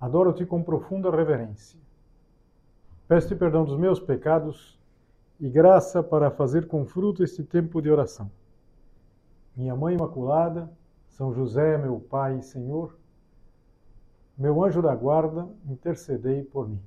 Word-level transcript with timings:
Adoro-te 0.00 0.46
com 0.46 0.62
profunda 0.62 1.10
reverência. 1.10 1.78
Peço-te 3.08 3.34
perdão 3.34 3.64
dos 3.64 3.76
meus 3.76 3.98
pecados 3.98 4.78
e 5.40 5.48
graça 5.48 6.02
para 6.02 6.30
fazer 6.30 6.68
com 6.68 6.84
fruto 6.84 7.24
este 7.24 7.42
tempo 7.42 7.80
de 7.80 7.90
oração. 7.90 8.30
Minha 9.56 9.74
Mãe 9.74 9.94
Imaculada, 9.94 10.70
São 11.08 11.32
José, 11.32 11.76
meu 11.78 11.98
Pai 11.98 12.38
e 12.38 12.42
Senhor, 12.42 12.96
meu 14.36 14.62
anjo 14.62 14.80
da 14.80 14.94
guarda, 14.94 15.48
intercedei 15.66 16.44
por 16.44 16.68
mim. 16.68 16.80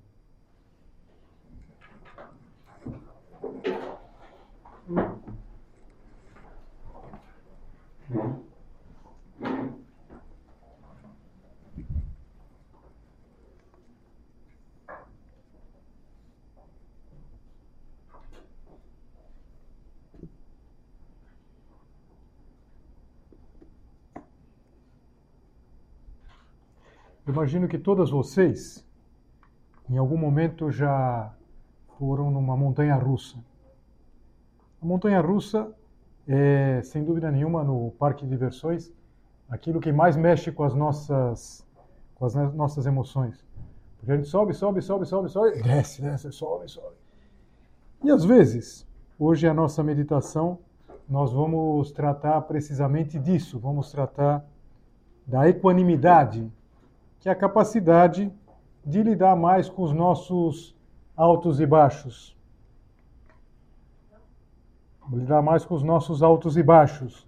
Imagino 27.31 27.65
que 27.65 27.77
todas 27.77 28.09
vocês, 28.09 28.85
em 29.89 29.97
algum 29.97 30.17
momento, 30.17 30.69
já 30.69 31.33
foram 31.97 32.29
numa 32.29 32.57
montanha 32.57 32.95
russa. 32.95 33.37
A 34.81 34.85
montanha 34.85 35.21
russa 35.21 35.73
é, 36.27 36.81
sem 36.83 37.05
dúvida 37.05 37.31
nenhuma, 37.31 37.63
no 37.63 37.91
parque 37.91 38.25
de 38.25 38.29
diversões, 38.29 38.91
aquilo 39.49 39.79
que 39.79 39.93
mais 39.93 40.17
mexe 40.17 40.51
com 40.51 40.63
as 40.65 40.73
nossas, 40.73 41.65
com 42.15 42.25
as 42.25 42.35
nossas 42.53 42.85
emoções. 42.85 43.45
Porque 43.97 44.11
a 44.11 44.17
gente 44.17 44.27
sobe, 44.27 44.53
sobe, 44.53 44.81
sobe, 44.81 45.05
sobe, 45.05 45.29
sobe, 45.29 45.63
desce, 45.63 46.01
desce, 46.01 46.33
sobe, 46.33 46.69
sobe. 46.69 46.97
E 48.03 48.11
às 48.11 48.25
vezes, 48.25 48.85
hoje 49.17 49.47
a 49.47 49.53
nossa 49.53 49.81
meditação, 49.81 50.59
nós 51.07 51.31
vamos 51.31 51.93
tratar 51.93 52.41
precisamente 52.41 53.17
disso, 53.17 53.57
vamos 53.57 53.89
tratar 53.89 54.45
da 55.25 55.47
equanimidade 55.47 56.51
que 57.21 57.29
é 57.29 57.31
a 57.31 57.35
capacidade 57.35 58.33
de 58.83 59.03
lidar 59.03 59.35
mais 59.35 59.69
com 59.69 59.83
os 59.83 59.93
nossos 59.93 60.75
altos 61.15 61.59
e 61.59 61.65
baixos. 61.67 62.35
Lidar 65.09 65.41
mais 65.43 65.63
com 65.63 65.75
os 65.75 65.83
nossos 65.83 66.23
altos 66.23 66.57
e 66.57 66.63
baixos. 66.63 67.27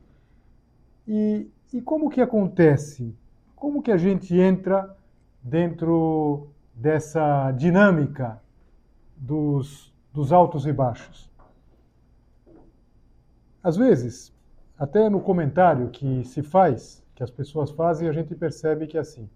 E, 1.07 1.47
e 1.71 1.79
como 1.79 2.09
que 2.09 2.21
acontece? 2.21 3.15
Como 3.55 3.83
que 3.83 3.91
a 3.91 3.97
gente 3.97 4.35
entra 4.35 4.97
dentro 5.43 6.47
dessa 6.73 7.51
dinâmica 7.51 8.41
dos, 9.15 9.93
dos 10.11 10.33
altos 10.33 10.65
e 10.65 10.73
baixos? 10.73 11.29
Às 13.61 13.77
vezes, 13.77 14.35
até 14.77 15.07
no 15.07 15.21
comentário 15.21 15.89
que 15.89 16.23
se 16.23 16.41
faz, 16.41 17.05
que 17.13 17.21
as 17.21 17.29
pessoas 17.29 17.69
fazem, 17.69 18.09
a 18.09 18.11
gente 18.11 18.33
percebe 18.33 18.87
que 18.87 18.97
é 18.97 19.01
assim. 19.01 19.29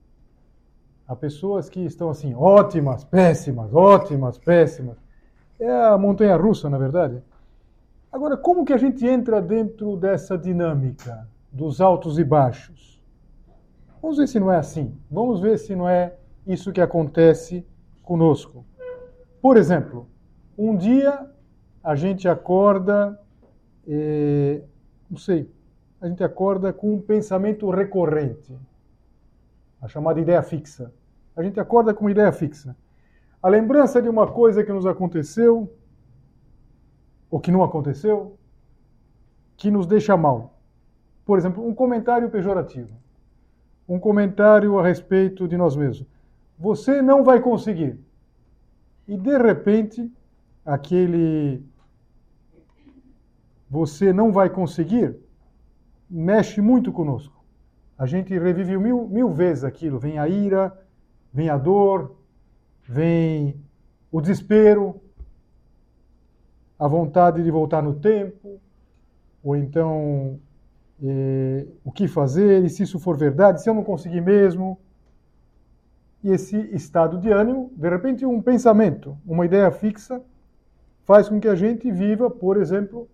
Há 1.07 1.15
pessoas 1.15 1.69
que 1.69 1.79
estão 1.79 2.09
assim, 2.09 2.35
ótimas, 2.35 3.05
péssimas, 3.05 3.73
ótimas, 3.73 4.37
péssimas. 4.37 4.97
É 5.57 5.71
a 5.71 5.97
montanha 5.97 6.35
russa, 6.35 6.69
na 6.69 6.77
verdade. 6.77 7.23
Agora, 8.11 8.35
como 8.35 8.65
que 8.65 8.73
a 8.73 8.77
gente 8.77 9.07
entra 9.07 9.41
dentro 9.41 9.95
dessa 9.95 10.37
dinâmica 10.37 11.25
dos 11.49 11.79
altos 11.79 12.19
e 12.19 12.25
baixos? 12.25 13.01
Vamos 14.01 14.17
ver 14.17 14.27
se 14.27 14.37
não 14.37 14.51
é 14.51 14.57
assim. 14.57 14.97
Vamos 15.09 15.39
ver 15.39 15.57
se 15.57 15.75
não 15.75 15.87
é 15.87 16.13
isso 16.45 16.73
que 16.73 16.81
acontece 16.81 17.65
conosco. 18.03 18.65
Por 19.41 19.55
exemplo, 19.55 20.09
um 20.57 20.75
dia 20.75 21.25
a 21.81 21.95
gente 21.95 22.27
acorda, 22.27 23.17
eh, 23.87 24.61
não 25.09 25.17
sei, 25.17 25.49
a 26.01 26.07
gente 26.09 26.21
acorda 26.21 26.73
com 26.73 26.95
um 26.95 27.01
pensamento 27.01 27.69
recorrente 27.69 28.53
chamada 29.87 30.19
ideia 30.19 30.41
fixa. 30.41 30.93
A 31.35 31.43
gente 31.43 31.59
acorda 31.59 31.93
com 31.93 32.05
uma 32.05 32.11
ideia 32.11 32.31
fixa. 32.31 32.75
A 33.41 33.47
lembrança 33.47 34.01
de 34.01 34.09
uma 34.09 34.27
coisa 34.27 34.63
que 34.63 34.73
nos 34.73 34.85
aconteceu, 34.85 35.71
ou 37.29 37.39
que 37.39 37.51
não 37.51 37.63
aconteceu, 37.63 38.37
que 39.55 39.69
nos 39.69 39.85
deixa 39.85 40.17
mal. 40.17 40.59
Por 41.25 41.37
exemplo, 41.37 41.67
um 41.67 41.73
comentário 41.73 42.29
pejorativo. 42.29 42.95
Um 43.87 43.99
comentário 43.99 44.79
a 44.79 44.83
respeito 44.83 45.47
de 45.47 45.57
nós 45.57 45.75
mesmos. 45.75 46.07
Você 46.57 47.01
não 47.01 47.23
vai 47.23 47.39
conseguir. 47.39 47.99
E 49.07 49.15
de 49.17 49.37
repente, 49.37 50.11
aquele 50.65 51.63
você 53.69 54.13
não 54.13 54.31
vai 54.31 54.49
conseguir 54.49 55.17
mexe 56.09 56.61
muito 56.61 56.91
conosco 56.91 57.36
a 57.97 58.05
gente 58.05 58.37
revive 58.37 58.77
mil, 58.77 59.07
mil 59.07 59.29
vezes 59.31 59.63
aquilo. 59.63 59.97
Vem 59.97 60.19
a 60.19 60.27
ira, 60.27 60.77
vem 61.33 61.49
a 61.49 61.57
dor, 61.57 62.15
vem 62.83 63.59
o 64.11 64.21
desespero, 64.21 65.01
a 66.77 66.87
vontade 66.87 67.43
de 67.43 67.49
voltar 67.49 67.81
no 67.81 67.95
tempo, 67.95 68.59
ou 69.43 69.55
então 69.55 70.39
eh, 71.03 71.65
o 71.83 71.91
que 71.91 72.07
fazer, 72.07 72.63
e 72.63 72.69
se 72.69 72.83
isso 72.83 72.99
for 72.99 73.17
verdade, 73.17 73.61
se 73.61 73.69
eu 73.69 73.73
não 73.73 73.83
conseguir 73.83 74.21
mesmo. 74.21 74.79
E 76.23 76.29
esse 76.29 76.57
estado 76.75 77.19
de 77.19 77.31
ânimo, 77.31 77.71
de 77.75 77.89
repente, 77.89 78.25
um 78.25 78.41
pensamento, 78.41 79.17
uma 79.25 79.45
ideia 79.45 79.71
fixa, 79.71 80.21
faz 81.03 81.29
com 81.29 81.39
que 81.39 81.47
a 81.47 81.55
gente 81.55 81.91
viva, 81.91 82.29
por 82.29 82.57
exemplo, 82.57 83.07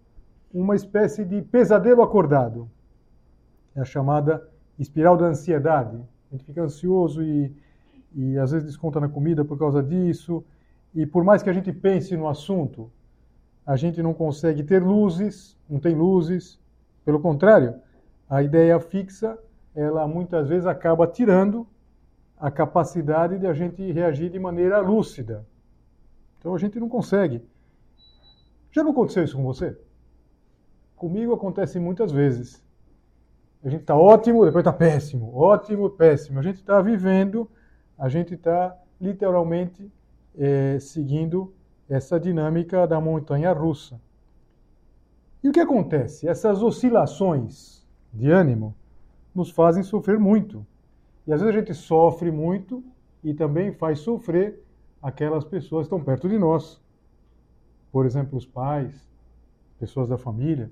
uma 0.54 0.76
espécie 0.76 1.24
de 1.24 1.42
pesadelo 1.42 2.02
acordado. 2.02 2.70
É 3.76 3.82
a 3.82 3.86
chamada 3.86 4.48
espiral 4.78 5.18
da 5.18 5.26
ansiedade. 5.26 5.98
A 6.30 6.36
gente 6.36 6.46
fica 6.46 6.62
ansioso 6.62 7.22
e, 7.24 7.54
e 8.16 8.38
às 8.38 8.52
vezes 8.52 8.66
desconta 8.66 9.00
na 9.00 9.10
comida 9.10 9.46
por 9.46 9.58
causa 9.58 9.82
disso. 9.82 10.44
E 10.94 11.06
por 11.06 11.24
mais 11.24 11.42
que 11.42 11.50
a 11.50 11.54
gente 11.54 11.72
pense 11.72 12.16
no 12.16 12.28
assunto, 12.28 12.92
a 13.66 13.76
gente 13.76 14.02
não 14.02 14.14
consegue 14.14 14.64
ter 14.64 14.84
luzes, 14.84 15.58
não 15.70 15.80
tem 15.80 15.96
luzes. 15.96 16.60
Pelo 17.06 17.20
contrário, 17.20 17.76
a 18.30 18.42
ideia 18.44 18.80
fixa, 18.80 19.38
ela 19.76 20.08
muitas 20.08 20.48
vezes 20.48 20.66
acaba 20.66 21.08
tirando 21.08 21.68
a 22.38 22.52
capacidade 22.52 23.40
de 23.40 23.48
a 23.48 23.54
gente 23.54 23.92
reagir 23.92 24.30
de 24.30 24.40
maneira 24.40 24.80
lúcida. 24.80 25.46
Então 26.40 26.54
a 26.54 26.58
gente 26.58 26.80
não 26.80 26.90
consegue. 26.90 27.42
Já 28.72 28.84
não 28.84 28.92
aconteceu 28.92 29.24
isso 29.24 29.38
com 29.38 29.44
você? 29.44 29.78
Comigo 30.96 31.34
acontece 31.34 31.80
muitas 31.80 32.12
vezes. 32.12 32.64
A 33.64 33.70
gente 33.70 33.82
está 33.82 33.96
ótimo, 33.96 34.46
depois 34.46 34.62
está 34.62 34.74
péssimo. 34.74 35.34
Ótimo, 35.34 35.90
péssimo. 35.90 36.40
A 36.40 36.42
gente 36.42 36.58
está 36.58 36.82
vivendo, 36.82 37.50
a 37.98 38.10
gente 38.10 38.34
está 38.34 38.78
literalmente 39.00 39.90
é, 40.36 40.78
seguindo 40.80 41.54
essa 41.88 42.20
dinâmica 42.20 42.86
da 42.86 43.00
montanha 43.00 43.54
russa. 43.54 44.02
E 45.42 45.48
o 45.48 45.52
que 45.52 45.62
acontece? 45.62 46.28
Essas 46.28 46.62
oscilações 46.62 47.88
de 48.12 48.30
ânimo 48.30 48.76
nos 49.34 49.50
fazem 49.50 49.82
sofrer 49.82 50.20
muito. 50.20 50.66
E 51.26 51.32
às 51.32 51.40
vezes 51.40 51.56
a 51.56 51.60
gente 51.60 51.74
sofre 51.74 52.32
muito 52.32 52.84
e 53.24 53.34
também 53.34 53.72
faz 53.72 54.00
sofrer 54.00 54.62
aquelas 55.02 55.46
pessoas 55.46 55.88
que 55.88 55.94
estão 55.94 56.04
perto 56.04 56.28
de 56.28 56.38
nós. 56.38 56.82
Por 57.92 58.06
exemplo, 58.06 58.38
os 58.38 58.46
pais, 58.46 59.10
pessoas 59.80 60.10
da 60.10 60.18
família. 60.18 60.70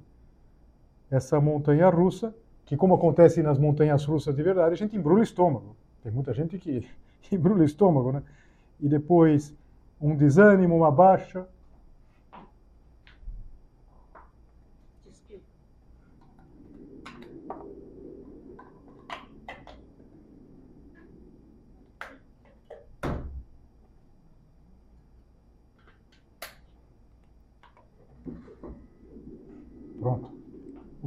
Essa 1.10 1.40
montanha 1.40 1.90
russa 1.90 2.36
que, 2.72 2.78
como 2.78 2.96
acontece 2.96 3.44
nas 3.44 3.60
montanhas 3.60 4.06
russas 4.06 4.34
de 4.34 4.42
verdade, 4.42 4.72
a 4.72 4.78
gente 4.78 4.96
embrulha 4.96 5.20
o 5.20 5.24
estômago. 5.24 5.76
Tem 6.02 6.10
muita 6.10 6.34
gente 6.34 6.58
que 6.58 6.88
embrulha 7.30 7.64
o 7.64 7.66
estômago, 7.66 8.14
né? 8.14 8.24
E 8.80 8.88
depois 8.88 9.54
um 10.00 10.16
desânimo, 10.16 10.78
uma 10.78 10.90
baixa, 10.90 11.46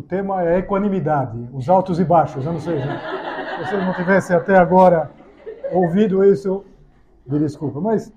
tema 0.05 0.45
é 0.45 0.59
equanimidade, 0.59 1.49
os 1.53 1.69
altos 1.69 1.99
e 1.99 2.05
baixos. 2.05 2.45
Eu 2.45 2.53
não 2.53 2.61
sei 2.61 2.77
né? 2.77 3.01
se 3.57 3.65
vocês 3.65 3.85
não 3.85 3.95
tivessem 3.95 4.37
até 4.37 4.57
agora 4.57 5.11
ouvido 5.73 6.25
isso, 6.25 6.65
me 7.27 7.39
desculpa. 7.39 7.81
Mas 7.81 8.13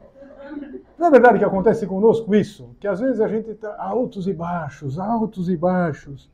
não 0.98 1.08
é 1.08 1.12
verdade 1.12 1.40
que 1.40 1.46
acontece 1.46 1.86
conosco 1.86 2.34
isso? 2.34 2.76
Que 2.80 2.88
às 2.88 3.00
vezes 3.00 3.22
a 3.22 3.28
gente 3.28 3.50
está 3.52 3.76
altos 3.82 4.28
e 4.28 4.34
baixos, 4.34 4.98
altos 4.98 5.50
e 5.50 5.56
baixos. 5.56 6.30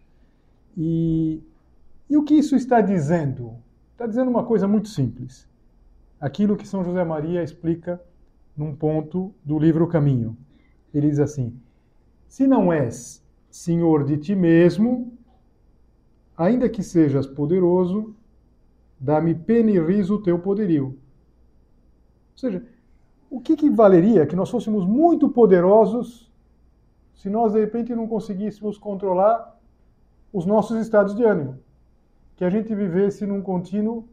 E, 0.77 1.41
e 2.09 2.17
o 2.17 2.23
que 2.23 2.35
isso 2.35 2.55
está 2.55 2.81
dizendo? 2.81 3.55
Está 3.91 4.07
dizendo 4.07 4.29
uma 4.29 4.43
coisa 4.43 4.67
muito 4.67 4.89
simples. 4.89 5.47
Aquilo 6.19 6.55
que 6.55 6.67
São 6.67 6.83
José 6.83 7.03
Maria 7.03 7.43
explica 7.43 8.01
num 8.55 8.75
ponto 8.75 9.33
do 9.43 9.59
livro 9.59 9.87
Caminho. 9.87 10.37
Ele 10.93 11.09
diz 11.09 11.19
assim: 11.19 11.59
Se 12.27 12.47
não 12.47 12.71
és 12.71 13.23
senhor 13.49 14.03
de 14.03 14.17
ti 14.17 14.35
mesmo, 14.35 15.13
ainda 16.37 16.69
que 16.69 16.83
sejas 16.83 17.27
poderoso, 17.27 18.15
dá-me 18.99 19.35
pena 19.35 19.71
e 19.71 19.79
riso 19.79 20.15
o 20.15 20.21
teu 20.21 20.39
poderio. 20.39 20.85
Ou 20.85 22.37
seja, 22.37 22.65
o 23.29 23.39
que, 23.39 23.55
que 23.55 23.69
valeria 23.69 24.25
que 24.25 24.35
nós 24.35 24.49
fôssemos 24.49 24.85
muito 24.85 25.29
poderosos 25.29 26.31
se 27.13 27.29
nós 27.29 27.53
de 27.53 27.59
repente 27.59 27.95
não 27.95 28.07
conseguíssemos 28.07 28.77
controlar 28.77 29.59
os 30.31 30.45
nossos 30.45 30.77
estados 30.79 31.15
de 31.15 31.23
ânimo? 31.23 31.59
Que 32.35 32.43
a 32.43 32.49
gente 32.49 32.73
vivesse 32.73 33.25
num 33.25 33.41
contínuo 33.41 34.07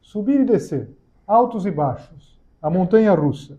subir 0.00 0.40
e 0.40 0.44
descer, 0.44 0.90
altos 1.26 1.64
e 1.64 1.70
baixos, 1.70 2.38
a 2.60 2.68
montanha 2.68 3.14
russa. 3.14 3.58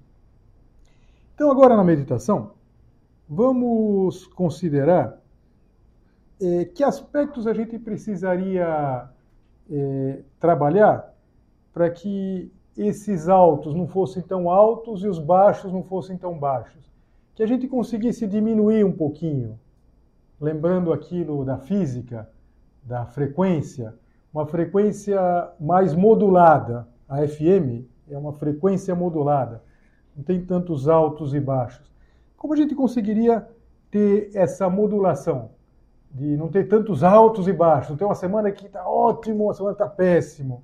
Então, 1.33 1.49
agora 1.49 1.75
na 1.75 1.83
meditação, 1.83 2.51
vamos 3.27 4.27
considerar 4.27 5.22
eh, 6.41 6.65
que 6.65 6.83
aspectos 6.83 7.47
a 7.47 7.53
gente 7.53 7.77
precisaria 7.79 9.09
eh, 9.69 10.21
trabalhar 10.39 11.13
para 11.73 11.89
que 11.89 12.51
esses 12.77 13.29
altos 13.29 13.73
não 13.73 13.87
fossem 13.87 14.21
tão 14.21 14.49
altos 14.49 15.03
e 15.03 15.07
os 15.07 15.19
baixos 15.19 15.71
não 15.71 15.83
fossem 15.83 16.17
tão 16.17 16.37
baixos. 16.37 16.91
Que 17.35 17.43
a 17.43 17.47
gente 17.47 17.67
conseguisse 17.67 18.27
diminuir 18.27 18.83
um 18.83 18.91
pouquinho, 18.91 19.59
lembrando 20.39 20.91
aquilo 20.91 21.43
da 21.43 21.57
física, 21.57 22.29
da 22.83 23.05
frequência, 23.05 23.95
uma 24.33 24.45
frequência 24.45 25.19
mais 25.59 25.95
modulada. 25.95 26.87
A 27.07 27.27
FM 27.27 27.85
é 28.09 28.17
uma 28.17 28.33
frequência 28.33 28.93
modulada 28.95 29.61
não 30.15 30.23
tem 30.23 30.43
tantos 30.45 30.87
altos 30.87 31.33
e 31.33 31.39
baixos. 31.39 31.91
Como 32.37 32.53
a 32.53 32.57
gente 32.57 32.75
conseguiria 32.75 33.47
ter 33.89 34.29
essa 34.33 34.69
modulação? 34.69 35.51
De 36.13 36.37
não 36.37 36.47
ter 36.47 36.67
tantos 36.67 37.03
altos 37.03 37.47
e 37.47 37.53
baixos, 37.53 37.89
não 37.89 37.97
ter 37.97 38.05
uma 38.05 38.15
semana 38.15 38.51
que 38.51 38.67
está 38.67 38.87
ótimo, 38.87 39.45
uma 39.45 39.53
semana 39.53 39.75
que 39.75 39.81
está 39.81 39.93
péssimo. 39.93 40.63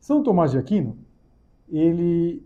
São 0.00 0.22
Tomás 0.22 0.52
de 0.52 0.58
Aquino, 0.58 0.96
ele 1.68 2.42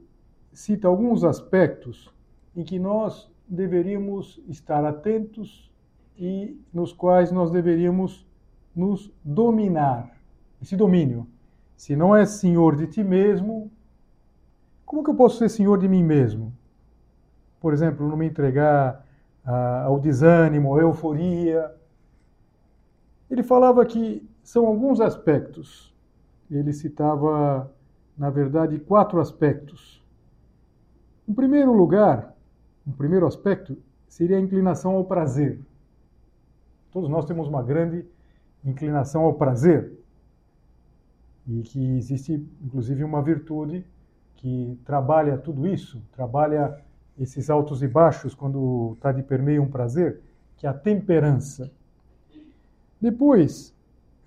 cita 0.53 0.89
alguns 0.89 1.23
aspectos 1.23 2.13
em 2.57 2.65
que 2.65 2.79
nós 2.79 3.31
deveríamos 3.49 4.43
estar 4.49 4.85
atentos 4.85 5.71
e 6.19 6.61
nos 6.73 6.93
quais 6.93 7.31
nós 7.31 7.51
deveríamos 7.51 8.27
nos 8.75 9.13
dominar. 9.25 10.11
Esse 10.61 10.77
domínio. 10.77 11.27
Se 11.77 11.97
não 11.97 12.15
é 12.15 12.25
senhor 12.25 12.77
de 12.77 12.87
ti 12.87 13.03
mesmo, 13.03 13.71
como 14.85 15.03
que 15.03 15.11
eu 15.11 15.15
posso 15.15 15.39
ser 15.39 15.49
senhor 15.49 15.79
de 15.79 15.89
mim 15.89 16.03
mesmo? 16.03 16.53
Por 17.61 17.73
exemplo, 17.73 18.09
não 18.09 18.17
me 18.17 18.27
entregar 18.27 19.05
ah, 19.45 19.85
ao 19.85 19.99
desânimo, 19.99 20.77
à 20.77 20.81
euforia. 20.81 21.71
Ele 23.32 23.43
falava 23.43 23.82
que 23.87 24.23
são 24.43 24.67
alguns 24.67 25.00
aspectos. 25.00 25.90
Ele 26.50 26.70
citava, 26.70 27.73
na 28.14 28.29
verdade, 28.29 28.79
quatro 28.79 29.19
aspectos. 29.19 30.05
Em 31.26 31.32
primeiro 31.32 31.73
lugar, 31.73 32.37
um 32.87 32.93
primeiro 32.93 33.26
aspecto 33.26 33.79
seria 34.06 34.37
a 34.37 34.40
inclinação 34.40 34.96
ao 34.96 35.06
prazer. 35.06 35.58
Todos 36.90 37.08
nós 37.08 37.25
temos 37.25 37.49
uma 37.49 37.62
grande 37.62 38.05
inclinação 38.62 39.23
ao 39.23 39.32
prazer. 39.32 39.99
E 41.49 41.62
que 41.62 41.96
existe, 41.96 42.46
inclusive, 42.62 43.02
uma 43.02 43.23
virtude 43.23 43.82
que 44.37 44.79
trabalha 44.84 45.38
tudo 45.38 45.67
isso, 45.67 46.02
trabalha 46.12 46.79
esses 47.19 47.49
altos 47.49 47.82
e 47.82 47.88
baixos 47.88 48.34
quando 48.34 48.93
está 48.93 49.11
de 49.11 49.23
permeio 49.23 49.62
um 49.62 49.70
prazer, 49.70 50.20
que 50.55 50.67
é 50.67 50.69
a 50.69 50.75
temperança. 50.75 51.73
Depois, 53.03 53.75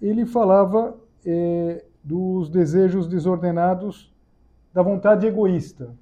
ele 0.02 0.26
falava 0.26 0.98
é, 1.26 1.86
dos 2.04 2.50
desejos 2.50 3.08
desordenados 3.08 4.14
da 4.74 4.82
vontade 4.82 5.26
egoísta. 5.26 5.96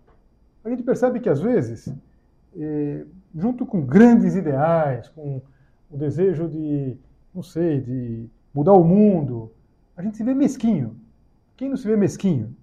A 0.64 0.70
gente 0.72 0.82
percebe 0.82 1.20
que, 1.20 1.30
às 1.30 1.40
vezes, 1.40 1.94
é, 2.58 3.06
junto 3.36 3.64
com 3.64 3.86
grandes 3.86 4.34
ideais, 4.34 5.08
com 5.10 5.40
o 5.92 5.96
desejo 5.96 6.50
de, 6.50 6.98
não 7.32 7.44
sei, 7.44 7.80
de 7.80 8.28
mudar 8.52 8.74
o 8.74 8.84
mundo, 8.84 9.52
a 9.96 10.02
gente 10.02 10.18
se 10.18 10.24
vê 10.24 10.34
mesquinho. 10.34 10.96
Quem 11.56 11.70
não 11.70 11.78
se 11.78 11.88
vê 11.88 11.96
mesquinho? 11.96 12.56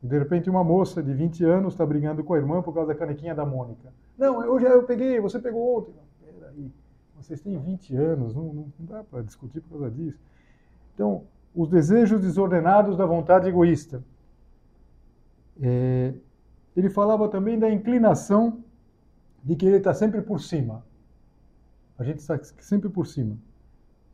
De 0.00 0.16
repente 0.16 0.48
uma 0.48 0.62
moça 0.62 1.02
de 1.02 1.12
20 1.12 1.44
anos 1.44 1.74
está 1.74 1.84
brigando 1.84 2.22
com 2.22 2.34
a 2.34 2.38
irmã 2.38 2.62
por 2.62 2.72
causa 2.72 2.92
da 2.92 2.94
canequinha 2.94 3.34
da 3.34 3.44
Mônica. 3.44 3.92
Não, 4.16 4.38
hoje 4.38 4.66
eu 4.66 4.84
peguei, 4.84 5.18
você 5.18 5.40
pegou 5.40 5.78
ontem. 5.78 5.92
Vocês 7.18 7.40
têm 7.40 7.58
20 7.58 7.96
anos, 7.96 8.34
não, 8.34 8.52
não 8.52 8.72
dá 8.78 9.02
para 9.02 9.22
discutir 9.22 9.60
por 9.60 9.70
causa 9.70 9.90
disso. 9.90 10.18
Então, 10.94 11.24
os 11.54 11.68
desejos 11.68 12.20
desordenados 12.20 12.96
da 12.96 13.06
vontade 13.06 13.48
egoísta. 13.48 14.02
É, 15.60 16.12
ele 16.76 16.90
falava 16.90 17.28
também 17.28 17.58
da 17.58 17.70
inclinação 17.70 18.62
de 19.42 19.56
querer 19.56 19.78
estar 19.78 19.94
sempre 19.94 20.20
por 20.20 20.40
cima. 20.40 20.84
A 21.98 22.04
gente 22.04 22.18
está 22.18 22.38
sempre 22.42 22.90
por 22.90 23.06
cima. 23.06 23.38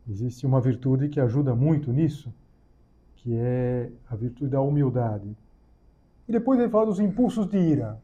Existe 0.09 0.47
uma 0.47 0.61
virtude 0.61 1.09
que 1.09 1.21
ajuda 1.21 1.55
muito 1.55 1.93
nisso, 1.93 2.33
que 3.17 3.35
é 3.35 3.91
a 4.09 4.15
virtude 4.15 4.51
da 4.51 4.61
humildade. 4.61 5.37
E 6.29 6.33
depois 6.33 6.61
ele 6.61 6.71
fala 6.71 6.87
dos 6.87 7.01
impulsos 7.01 7.47
de 7.49 7.59
ira. 7.59 8.01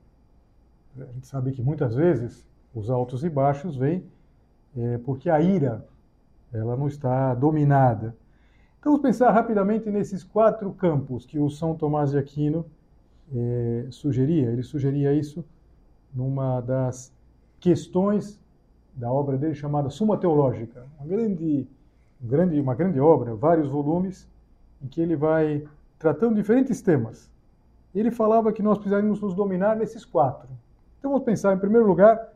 A 0.97 1.13
gente 1.13 1.27
sabe 1.27 1.53
que 1.53 1.63
muitas 1.63 1.95
vezes 1.95 2.47
os 2.75 2.91
altos 2.91 3.23
e 3.23 3.31
baixos 3.31 3.77
vêm 3.77 4.05
é, 4.79 4.99
porque 4.99 5.29
a 5.29 5.41
ira 5.41 5.85
ela 6.53 6.77
não 6.77 6.87
está 6.87 7.35
dominada. 7.35 8.17
Então 8.79 8.93
vamos 8.93 9.03
pensar 9.03 9.31
rapidamente 9.33 9.91
nesses 9.91 10.23
quatro 10.23 10.73
campos 10.73 11.27
que 11.27 11.39
o 11.39 11.51
São 11.51 11.75
Tomás 11.75 12.13
de 12.13 12.19
Aquino 12.19 12.65
é, 13.35 13.87
sugeria. 13.91 14.51
Ele 14.51 14.63
sugeria 14.63 15.13
isso 15.13 15.45
numa 16.15 16.61
das 16.61 17.13
questões 17.61 18.41
da 18.95 19.13
obra 19.13 19.37
dele 19.37 19.55
chamada 19.55 19.91
Suma 19.91 20.17
Teológica, 20.17 20.87
uma 20.99 21.07
grande, 21.07 21.67
grande, 22.21 22.61
uma 22.61 22.75
grande 22.75 23.01
obra, 23.01 23.35
vários 23.35 23.69
volumes, 23.69 24.29
em 24.83 24.87
que 24.87 25.01
ele 25.01 25.17
vai 25.17 25.65
tratando 25.99 26.37
diferentes 26.37 26.81
temas 26.81 27.31
ele 27.95 28.11
falava 28.11 28.53
que 28.53 28.63
nós 28.63 28.79
precisaríamos 28.79 29.21
nos 29.21 29.35
dominar 29.35 29.77
nesses 29.77 30.05
quatro. 30.05 30.49
Então 30.99 31.11
vamos 31.11 31.25
pensar, 31.25 31.55
em 31.55 31.59
primeiro 31.59 31.87
lugar, 31.87 32.33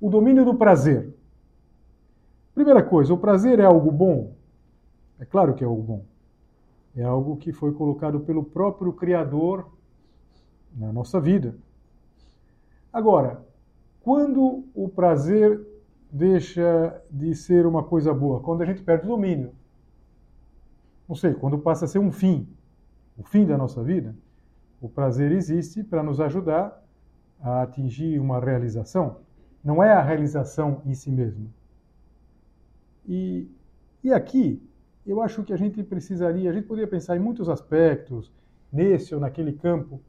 o 0.00 0.10
domínio 0.10 0.44
do 0.44 0.54
prazer. 0.54 1.14
Primeira 2.56 2.82
coisa, 2.82 3.12
o 3.12 3.18
prazer 3.18 3.58
é 3.58 3.66
algo 3.66 3.92
bom? 3.92 4.32
É 5.20 5.26
claro 5.26 5.54
que 5.54 5.62
é 5.62 5.66
algo 5.66 5.82
bom. 5.82 6.06
É 6.96 7.02
algo 7.02 7.36
que 7.36 7.52
foi 7.52 7.70
colocado 7.74 8.20
pelo 8.20 8.42
próprio 8.42 8.94
Criador 8.94 9.70
na 10.74 10.90
nossa 10.90 11.20
vida. 11.20 11.54
Agora, 12.90 13.44
quando 14.00 14.64
o 14.74 14.88
prazer 14.88 15.60
deixa 16.10 16.98
de 17.10 17.34
ser 17.34 17.66
uma 17.66 17.84
coisa 17.84 18.14
boa? 18.14 18.40
Quando 18.40 18.62
a 18.62 18.64
gente 18.64 18.82
perde 18.82 19.04
o 19.04 19.08
domínio. 19.10 19.52
Não 21.06 21.14
sei, 21.14 21.34
quando 21.34 21.58
passa 21.58 21.84
a 21.84 21.88
ser 21.88 21.98
um 21.98 22.10
fim, 22.10 22.48
o 23.18 23.22
fim 23.22 23.44
da 23.44 23.58
nossa 23.58 23.82
vida. 23.82 24.16
O 24.80 24.88
prazer 24.88 25.30
existe 25.30 25.84
para 25.84 26.02
nos 26.02 26.22
ajudar 26.22 26.82
a 27.38 27.60
atingir 27.60 28.18
uma 28.18 28.40
realização. 28.40 29.18
Não 29.62 29.82
é 29.82 29.92
a 29.92 30.00
realização 30.00 30.80
em 30.86 30.94
si 30.94 31.10
mesmo. 31.10 31.52
E, 33.06 33.48
e 34.02 34.12
aqui, 34.12 34.62
eu 35.06 35.20
acho 35.20 35.42
que 35.44 35.52
a 35.52 35.56
gente 35.56 35.82
precisaria, 35.82 36.50
a 36.50 36.52
gente 36.52 36.66
poderia 36.66 36.88
pensar 36.88 37.16
em 37.16 37.20
muitos 37.20 37.48
aspectos, 37.48 38.32
nesse 38.72 39.14
ou 39.14 39.20
naquele 39.20 39.52
campo, 39.52 40.00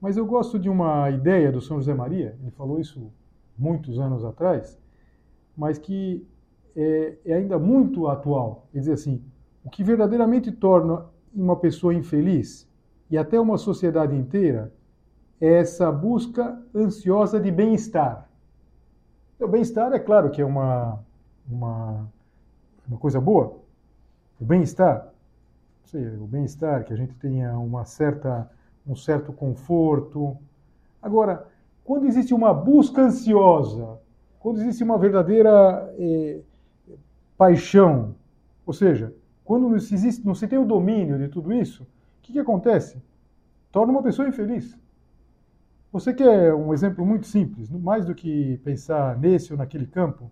mas 0.00 0.16
eu 0.16 0.26
gosto 0.26 0.58
de 0.58 0.68
uma 0.68 1.10
ideia 1.10 1.50
do 1.50 1.60
São 1.60 1.78
José 1.78 1.94
Maria, 1.94 2.36
ele 2.40 2.50
falou 2.50 2.78
isso 2.78 3.10
muitos 3.58 3.98
anos 3.98 4.24
atrás, 4.24 4.78
mas 5.56 5.78
que 5.78 6.26
é, 6.76 7.16
é 7.24 7.34
ainda 7.34 7.58
muito 7.58 8.06
atual. 8.06 8.68
Ele 8.72 8.82
diz 8.82 8.92
assim: 8.92 9.24
o 9.64 9.70
que 9.70 9.82
verdadeiramente 9.82 10.52
torna 10.52 11.06
uma 11.34 11.56
pessoa 11.56 11.94
infeliz 11.94 12.68
e 13.10 13.16
até 13.16 13.40
uma 13.40 13.56
sociedade 13.56 14.14
inteira 14.14 14.72
é 15.40 15.54
essa 15.54 15.90
busca 15.90 16.62
ansiosa 16.74 17.40
de 17.40 17.50
bem-estar. 17.50 18.28
O 19.40 19.48
bem-estar 19.48 19.92
é 19.92 19.98
claro 19.98 20.30
que 20.30 20.40
é 20.40 20.44
uma, 20.44 20.98
uma, 21.48 22.10
uma 22.88 22.98
coisa 22.98 23.20
boa, 23.20 23.58
o 24.40 24.44
bem-estar, 24.44 25.12
o 26.20 26.26
bem-estar, 26.26 26.84
que 26.84 26.92
a 26.92 26.96
gente 26.96 27.14
tenha 27.14 27.58
uma 27.58 27.84
certa, 27.84 28.50
um 28.86 28.94
certo 28.94 29.32
conforto. 29.32 30.36
Agora, 31.00 31.46
quando 31.84 32.06
existe 32.06 32.34
uma 32.34 32.52
busca 32.52 33.02
ansiosa, 33.02 33.98
quando 34.38 34.60
existe 34.60 34.82
uma 34.82 34.98
verdadeira 34.98 35.94
eh, 35.98 36.40
paixão, 37.36 38.14
ou 38.64 38.72
seja, 38.72 39.14
quando 39.44 39.68
não 39.68 39.78
se, 39.78 39.94
existe, 39.94 40.26
não 40.26 40.34
se 40.34 40.48
tem 40.48 40.58
o 40.58 40.64
domínio 40.64 41.18
de 41.18 41.28
tudo 41.28 41.52
isso, 41.52 41.84
o 41.84 41.86
que, 42.22 42.32
que 42.32 42.38
acontece? 42.38 43.00
Torna 43.70 43.92
uma 43.92 44.02
pessoa 44.02 44.28
infeliz. 44.28 44.76
Você 45.92 46.12
quer 46.12 46.52
um 46.52 46.74
exemplo 46.74 47.06
muito 47.06 47.26
simples, 47.26 47.70
mais 47.70 48.04
do 48.04 48.14
que 48.14 48.58
pensar 48.64 49.16
nesse 49.18 49.52
ou 49.52 49.58
naquele 49.58 49.86
campo? 49.86 50.30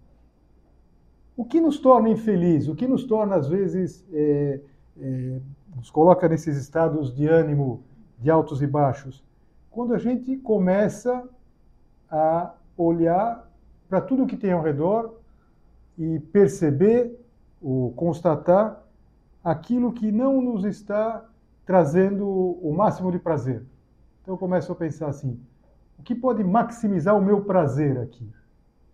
O 1.36 1.44
que 1.44 1.60
nos 1.60 1.78
torna 1.78 2.08
infeliz? 2.08 2.68
O 2.68 2.74
que 2.74 2.86
nos 2.86 3.04
torna, 3.04 3.36
às 3.36 3.48
vezes, 3.48 4.04
é, 4.12 4.60
é, 5.00 5.40
nos 5.74 5.90
coloca 5.90 6.28
nesses 6.28 6.56
estados 6.56 7.14
de 7.14 7.26
ânimo 7.26 7.82
de 8.18 8.30
altos 8.30 8.62
e 8.62 8.66
baixos? 8.66 9.24
Quando 9.70 9.94
a 9.94 9.98
gente 9.98 10.36
começa 10.36 11.28
a 12.08 12.54
olhar 12.76 13.50
para 13.88 14.00
tudo 14.00 14.26
que 14.26 14.36
tem 14.36 14.52
ao 14.52 14.62
redor 14.62 15.18
e 15.98 16.20
perceber 16.32 17.18
ou 17.60 17.92
constatar 17.92 18.82
aquilo 19.42 19.92
que 19.92 20.12
não 20.12 20.40
nos 20.40 20.64
está 20.64 21.24
trazendo 21.66 22.26
o 22.26 22.72
máximo 22.72 23.10
de 23.10 23.18
prazer. 23.18 23.64
Então 24.22 24.34
eu 24.34 24.38
começo 24.38 24.70
a 24.70 24.74
pensar 24.74 25.08
assim: 25.08 25.40
o 25.98 26.02
que 26.02 26.14
pode 26.14 26.44
maximizar 26.44 27.16
o 27.16 27.22
meu 27.22 27.42
prazer 27.44 27.98
aqui? 27.98 28.28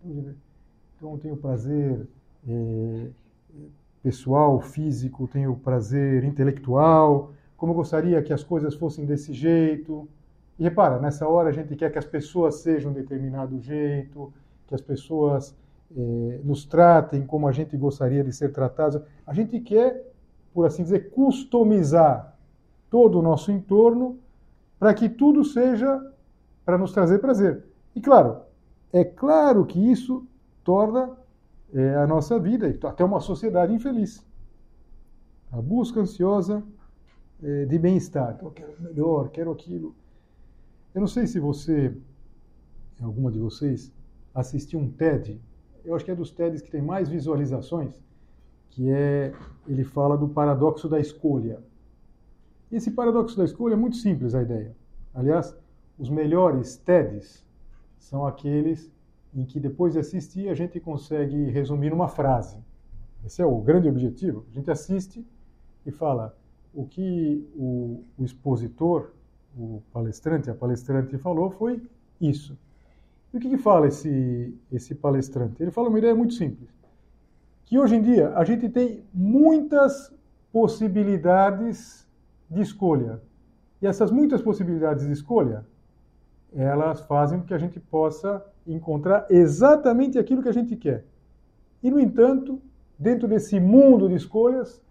Então 0.03 1.13
eu 1.13 1.17
tenho 1.17 1.37
prazer 1.37 2.07
é, 2.47 3.07
pessoal, 4.01 4.59
físico, 4.59 5.27
tenho 5.27 5.55
prazer 5.55 6.23
intelectual, 6.23 7.31
como 7.55 7.73
gostaria 7.73 8.21
que 8.21 8.33
as 8.33 8.43
coisas 8.43 8.73
fossem 8.73 9.05
desse 9.05 9.33
jeito. 9.33 10.07
E 10.57 10.63
repara, 10.63 10.99
nessa 10.99 11.27
hora 11.27 11.49
a 11.49 11.51
gente 11.51 11.75
quer 11.75 11.91
que 11.91 11.99
as 11.99 12.05
pessoas 12.05 12.55
sejam 12.55 12.91
de 12.91 13.01
determinado 13.01 13.59
jeito, 13.59 14.33
que 14.67 14.73
as 14.73 14.81
pessoas 14.81 15.55
é, 15.95 16.39
nos 16.43 16.65
tratem 16.65 17.25
como 17.25 17.47
a 17.47 17.51
gente 17.51 17.75
gostaria 17.77 18.23
de 18.23 18.33
ser 18.33 18.51
tratados. 18.51 19.01
A 19.25 19.33
gente 19.33 19.59
quer, 19.59 20.11
por 20.53 20.65
assim 20.65 20.83
dizer, 20.83 21.11
customizar 21.11 22.35
todo 22.89 23.19
o 23.19 23.21
nosso 23.21 23.51
entorno 23.51 24.17
para 24.79 24.93
que 24.93 25.07
tudo 25.07 25.43
seja 25.43 26.11
para 26.65 26.77
nos 26.77 26.91
trazer 26.91 27.19
prazer. 27.19 27.63
E 27.95 28.01
claro, 28.01 28.41
é 28.91 29.03
claro 29.03 29.65
que 29.65 29.91
isso 29.91 30.25
torna 30.63 31.11
é, 31.73 31.95
a 31.95 32.07
nossa 32.07 32.39
vida 32.39 32.67
até 32.87 33.03
uma 33.03 33.19
sociedade 33.19 33.73
infeliz. 33.73 34.25
A 35.51 35.61
busca 35.61 35.99
ansiosa 35.99 36.63
é, 37.41 37.65
de 37.65 37.77
bem-estar. 37.77 38.39
Eu 38.41 38.51
quero 38.51 38.73
melhor, 38.79 39.29
quero 39.29 39.51
aquilo. 39.51 39.95
Eu 40.93 41.01
não 41.01 41.07
sei 41.07 41.27
se 41.27 41.39
você, 41.39 41.95
alguma 43.01 43.31
de 43.31 43.39
vocês, 43.39 43.91
assistiu 44.33 44.79
um 44.79 44.89
TED. 44.89 45.39
Eu 45.83 45.95
acho 45.95 46.05
que 46.05 46.11
é 46.11 46.15
dos 46.15 46.31
TEDs 46.31 46.61
que 46.61 46.71
tem 46.71 46.81
mais 46.81 47.09
visualizações, 47.09 47.99
que 48.69 48.89
é 48.89 49.33
ele 49.67 49.83
fala 49.83 50.17
do 50.17 50.27
paradoxo 50.27 50.87
da 50.87 50.99
escolha. 50.99 51.59
Esse 52.71 52.91
paradoxo 52.91 53.37
da 53.37 53.43
escolha 53.43 53.73
é 53.73 53.77
muito 53.77 53.97
simples 53.97 54.33
a 54.33 54.41
ideia. 54.41 54.75
Aliás, 55.13 55.55
os 55.97 56.09
melhores 56.09 56.77
TEDs 56.77 57.45
são 57.99 58.25
aqueles 58.25 58.91
em 59.33 59.45
que 59.45 59.59
depois 59.59 59.93
de 59.93 59.99
assistir 59.99 60.49
a 60.49 60.53
gente 60.53 60.79
consegue 60.79 61.49
resumir 61.49 61.89
numa 61.89 62.07
frase. 62.07 62.57
Esse 63.25 63.41
é 63.41 63.45
o 63.45 63.57
grande 63.61 63.87
objetivo. 63.87 64.45
A 64.49 64.53
gente 64.53 64.69
assiste 64.69 65.25
e 65.85 65.91
fala 65.91 66.35
o 66.73 66.85
que 66.85 67.47
o, 67.55 68.03
o 68.17 68.23
expositor, 68.23 69.11
o 69.57 69.81
palestrante, 69.91 70.49
a 70.49 70.55
palestrante 70.55 71.17
falou 71.17 71.51
foi 71.51 71.81
isso. 72.19 72.57
E 73.33 73.37
o 73.37 73.39
que, 73.39 73.49
que 73.49 73.57
fala 73.57 73.87
esse, 73.87 74.57
esse 74.71 74.95
palestrante? 74.95 75.61
Ele 75.61 75.71
fala 75.71 75.89
uma 75.89 75.97
ideia 75.97 76.15
muito 76.15 76.33
simples. 76.33 76.69
Que 77.65 77.79
hoje 77.79 77.95
em 77.95 78.01
dia 78.01 78.33
a 78.35 78.43
gente 78.43 78.67
tem 78.69 79.03
muitas 79.13 80.13
possibilidades 80.51 82.07
de 82.49 82.61
escolha. 82.61 83.21
E 83.81 83.87
essas 83.87 84.11
muitas 84.11 84.41
possibilidades 84.41 85.05
de 85.05 85.13
escolha, 85.13 85.65
elas 86.55 87.01
fazem 87.01 87.39
com 87.39 87.45
que 87.45 87.53
a 87.53 87.57
gente 87.57 87.79
possa 87.79 88.43
encontrar 88.67 89.25
exatamente 89.29 90.19
aquilo 90.19 90.43
que 90.43 90.49
a 90.49 90.53
gente 90.53 90.75
quer. 90.75 91.05
E, 91.81 91.89
no 91.89 91.99
entanto, 91.99 92.61
dentro 92.97 93.27
desse 93.27 93.59
mundo 93.59 94.07
de 94.07 94.15
escolhas, 94.15 94.81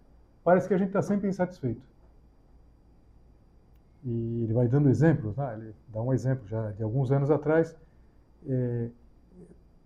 parece 0.43 0.67
que 0.67 0.73
a 0.73 0.77
gente 0.77 0.87
está 0.87 1.01
sempre 1.01 1.29
insatisfeito. 1.29 1.81
E 4.03 4.43
ele 4.43 4.53
vai 4.53 4.67
dando 4.67 4.89
exemplos, 4.89 5.37
né? 5.37 5.53
ele 5.57 5.75
dá 5.87 6.01
um 6.01 6.11
exemplo 6.11 6.47
já 6.47 6.71
de 6.71 6.81
alguns 6.81 7.11
anos 7.11 7.29
atrás, 7.29 7.75
é, 8.47 8.89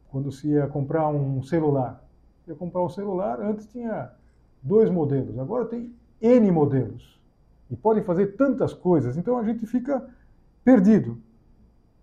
quando 0.10 0.32
se 0.32 0.48
ia 0.48 0.68
comprar 0.68 1.10
um 1.10 1.44
celular. 1.44 2.02
Ia 2.48 2.56
comprar 2.56 2.82
um 2.82 2.90
celular, 2.90 3.42
antes 3.42 3.68
tinha 3.68 4.12
dois 4.64 4.90
modelos, 4.90 5.38
agora 5.38 5.66
tem 5.66 5.94
N 6.22 6.52
modelos. 6.52 7.20
E 7.70 7.76
podem 7.76 8.04
fazer 8.04 8.38
tantas 8.38 8.74
coisas, 8.74 9.18
então 9.18 9.38
a 9.38 9.44
gente 9.44 9.66
fica 9.66 10.08
perdido. 10.64 11.18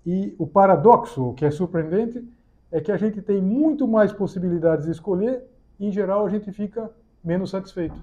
E 0.05 0.35
o 0.39 0.47
paradoxo, 0.47 1.33
que 1.35 1.45
é 1.45 1.51
surpreendente, 1.51 2.27
é 2.71 2.81
que 2.81 2.91
a 2.91 2.97
gente 2.97 3.21
tem 3.23 3.41
muito 3.41 3.87
mais 3.87 4.13
possibilidades 4.13 4.87
de 4.87 4.93
escolher 4.93 5.45
e, 5.79 5.87
em 5.87 5.93
geral, 5.93 6.27
a 6.27 6.31
gente 6.31 6.51
fica 6.51 6.91
menos 7.23 7.51
satisfeito. 7.51 8.01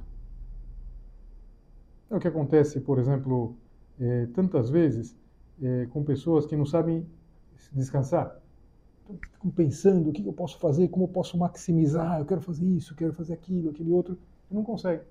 É 2.10 2.15
o 2.15 2.20
que 2.20 2.27
acontece, 2.27 2.79
por 2.79 3.00
exemplo, 3.00 3.56
é, 4.00 4.27
tantas 4.34 4.70
vezes 4.70 5.15
é, 5.62 5.88
com 5.91 6.03
pessoas 6.03 6.46
que 6.46 6.56
não 6.56 6.65
sabem 6.65 7.06
descansar. 7.74 8.39
Ficam 9.34 9.51
pensando 9.51 10.10
o 10.10 10.13
que 10.13 10.25
eu 10.25 10.34
posso 10.34 10.58
fazer, 10.60 10.88
como 10.88 11.06
eu 11.06 11.10
posso 11.10 11.38
maximizar, 11.38 12.20
eu 12.20 12.25
quero 12.25 12.41
fazer 12.41 12.65
isso, 12.65 12.94
eu 12.94 12.98
quero 12.98 13.13
fazer 13.13 13.34
aquilo, 13.34 13.72
aquele 13.72 13.91
outro, 13.91 14.18
e 14.50 14.53
não 14.53 14.63
consegue. 14.63 15.03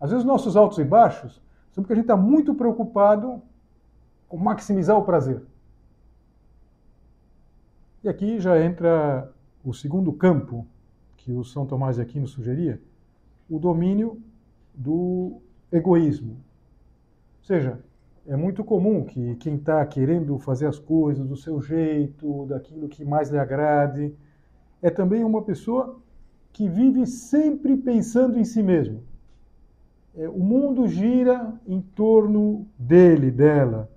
Às 0.00 0.10
vezes, 0.10 0.24
nossos 0.24 0.56
altos 0.56 0.78
e 0.78 0.84
baixos 0.84 1.40
são 1.70 1.82
porque 1.82 1.92
a 1.92 1.96
gente 1.96 2.04
está 2.04 2.16
muito 2.16 2.54
preocupado 2.54 3.40
com 4.28 4.36
maximizar 4.36 4.98
o 4.98 5.04
prazer. 5.04 5.42
E 8.04 8.08
aqui 8.08 8.40
já 8.40 8.60
entra 8.60 9.32
o 9.64 9.72
segundo 9.72 10.12
campo 10.12 10.66
que 11.16 11.30
o 11.30 11.44
São 11.44 11.64
Tomás 11.64 11.96
de 11.96 12.02
Aquino 12.02 12.26
sugeria, 12.26 12.80
o 13.48 13.60
domínio 13.60 14.20
do 14.74 15.40
egoísmo. 15.70 16.32
Ou 16.32 17.44
seja, 17.44 17.78
é 18.26 18.34
muito 18.34 18.64
comum 18.64 19.04
que 19.04 19.36
quem 19.36 19.54
está 19.54 19.86
querendo 19.86 20.36
fazer 20.38 20.66
as 20.66 20.80
coisas 20.80 21.28
do 21.28 21.36
seu 21.36 21.60
jeito, 21.60 22.46
daquilo 22.46 22.88
que 22.88 23.04
mais 23.04 23.30
lhe 23.30 23.38
agrade, 23.38 24.12
é 24.80 24.90
também 24.90 25.22
uma 25.22 25.42
pessoa 25.42 26.00
que 26.52 26.68
vive 26.68 27.06
sempre 27.06 27.76
pensando 27.76 28.36
em 28.36 28.44
si 28.44 28.64
mesmo. 28.64 29.04
É, 30.16 30.28
o 30.28 30.40
mundo 30.40 30.88
gira 30.88 31.54
em 31.68 31.80
torno 31.80 32.66
dele, 32.76 33.30
dela. 33.30 33.88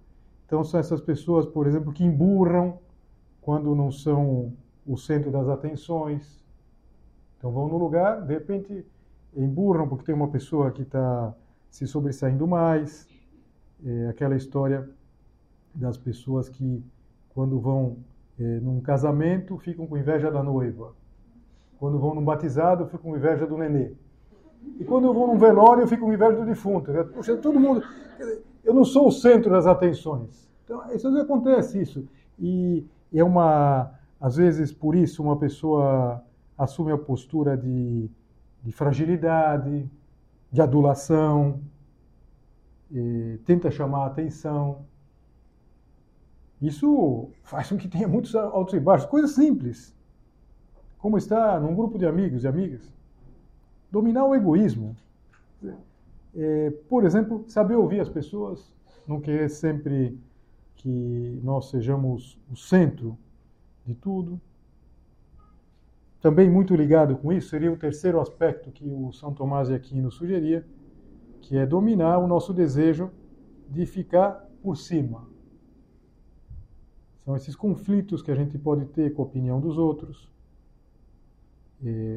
Então 0.45 0.63
são 0.63 0.79
essas 0.79 1.01
pessoas, 1.01 1.47
por 1.47 1.65
exemplo, 1.65 1.91
que 1.91 2.03
emburram 2.03 2.84
quando 3.45 3.75
não 3.75 3.91
são 3.91 4.51
o 4.87 4.97
centro 4.97 5.29
das 5.29 5.47
atenções. 5.47 6.43
Então 7.37 7.51
vão 7.51 7.67
no 7.67 7.77
lugar, 7.77 8.23
de 8.23 8.33
repente 8.33 8.83
emburram 9.37 9.87
porque 9.87 10.03
tem 10.03 10.15
uma 10.15 10.29
pessoa 10.29 10.71
que 10.71 10.81
está 10.81 11.31
se 11.69 11.85
sobressaindo 11.85 12.47
mais. 12.47 13.07
É 13.85 14.07
aquela 14.07 14.35
história 14.35 14.89
das 15.75 15.95
pessoas 15.95 16.49
que, 16.49 16.83
quando 17.35 17.59
vão 17.59 17.97
é, 18.39 18.59
num 18.61 18.81
casamento, 18.81 19.59
ficam 19.59 19.85
com 19.85 19.95
inveja 19.95 20.31
da 20.31 20.41
noiva. 20.41 20.95
Quando 21.77 21.99
vão 21.99 22.15
num 22.15 22.25
batizado, 22.25 22.87
ficam 22.87 23.11
com 23.11 23.15
inveja 23.15 23.45
do 23.45 23.57
nenê. 23.57 23.91
E 24.79 24.83
quando 24.83 25.05
eu 25.05 25.13
vou 25.13 25.27
num 25.27 25.37
velório, 25.37 25.83
eu 25.83 25.87
fico 25.87 26.05
com 26.05 26.13
inveja 26.13 26.35
do 26.35 26.45
defunto. 26.47 26.91
Poxa, 27.13 27.37
todo 27.37 27.59
mundo. 27.59 27.83
Eu 28.63 28.73
não 28.73 28.83
sou 28.83 29.07
o 29.07 29.11
centro 29.11 29.51
das 29.51 29.67
atenções. 29.67 30.49
Então, 30.63 30.81
isso 30.91 31.07
acontece 31.19 31.79
isso. 31.79 32.07
E 32.39 32.83
é 33.19 33.23
uma, 33.23 33.93
às 34.19 34.35
vezes, 34.35 34.71
por 34.71 34.95
isso, 34.95 35.23
uma 35.23 35.37
pessoa 35.37 36.23
assume 36.57 36.91
a 36.91 36.97
postura 36.97 37.57
de, 37.57 38.09
de 38.63 38.71
fragilidade, 38.71 39.89
de 40.51 40.61
adulação, 40.61 41.59
tenta 43.45 43.69
chamar 43.71 44.03
a 44.03 44.07
atenção. 44.07 44.85
Isso 46.61 47.29
faz 47.43 47.69
com 47.69 47.77
que 47.77 47.87
tenha 47.87 48.07
muitos 48.07 48.35
altos 48.35 48.73
e 48.73 48.79
baixos, 48.79 49.09
coisas 49.09 49.31
simples. 49.31 49.93
Como 50.97 51.17
está 51.17 51.59
num 51.59 51.75
grupo 51.75 51.97
de 51.97 52.05
amigos 52.05 52.43
e 52.43 52.47
amigas. 52.47 52.93
Dominar 53.91 54.25
o 54.25 54.33
egoísmo. 54.33 54.95
É, 56.35 56.71
por 56.89 57.05
exemplo, 57.05 57.45
saber 57.47 57.75
ouvir 57.75 57.99
as 57.99 58.09
pessoas, 58.09 58.73
não 59.07 59.21
querer 59.21 59.49
sempre 59.49 60.19
que 60.85 61.39
nós 61.43 61.71
sejamos 61.71 62.39
o 62.47 62.55
centro 62.55 63.17
de 63.83 63.95
tudo. 63.95 64.39
também 66.21 66.47
muito 66.47 66.75
ligado 66.75 67.15
com 67.17 67.33
isso, 67.33 67.49
seria 67.49 67.71
o 67.71 67.77
terceiro 67.77 68.21
aspecto 68.21 68.71
que 68.71 68.87
o 68.87 69.11
São 69.11 69.33
Tomás 69.33 69.67
de 69.67 69.73
Aquino 69.73 70.11
sugeria, 70.11 70.63
que 71.41 71.57
é 71.57 71.65
dominar 71.65 72.19
o 72.19 72.27
nosso 72.27 72.53
desejo 72.53 73.09
de 73.67 73.83
ficar 73.87 74.47
por 74.61 74.77
cima. 74.77 75.27
São 77.23 77.35
esses 77.35 77.55
conflitos 77.55 78.21
que 78.21 78.29
a 78.29 78.35
gente 78.35 78.55
pode 78.59 78.85
ter 78.85 79.11
com 79.11 79.23
a 79.23 79.25
opinião 79.25 79.59
dos 79.59 79.79
outros, 79.79 80.29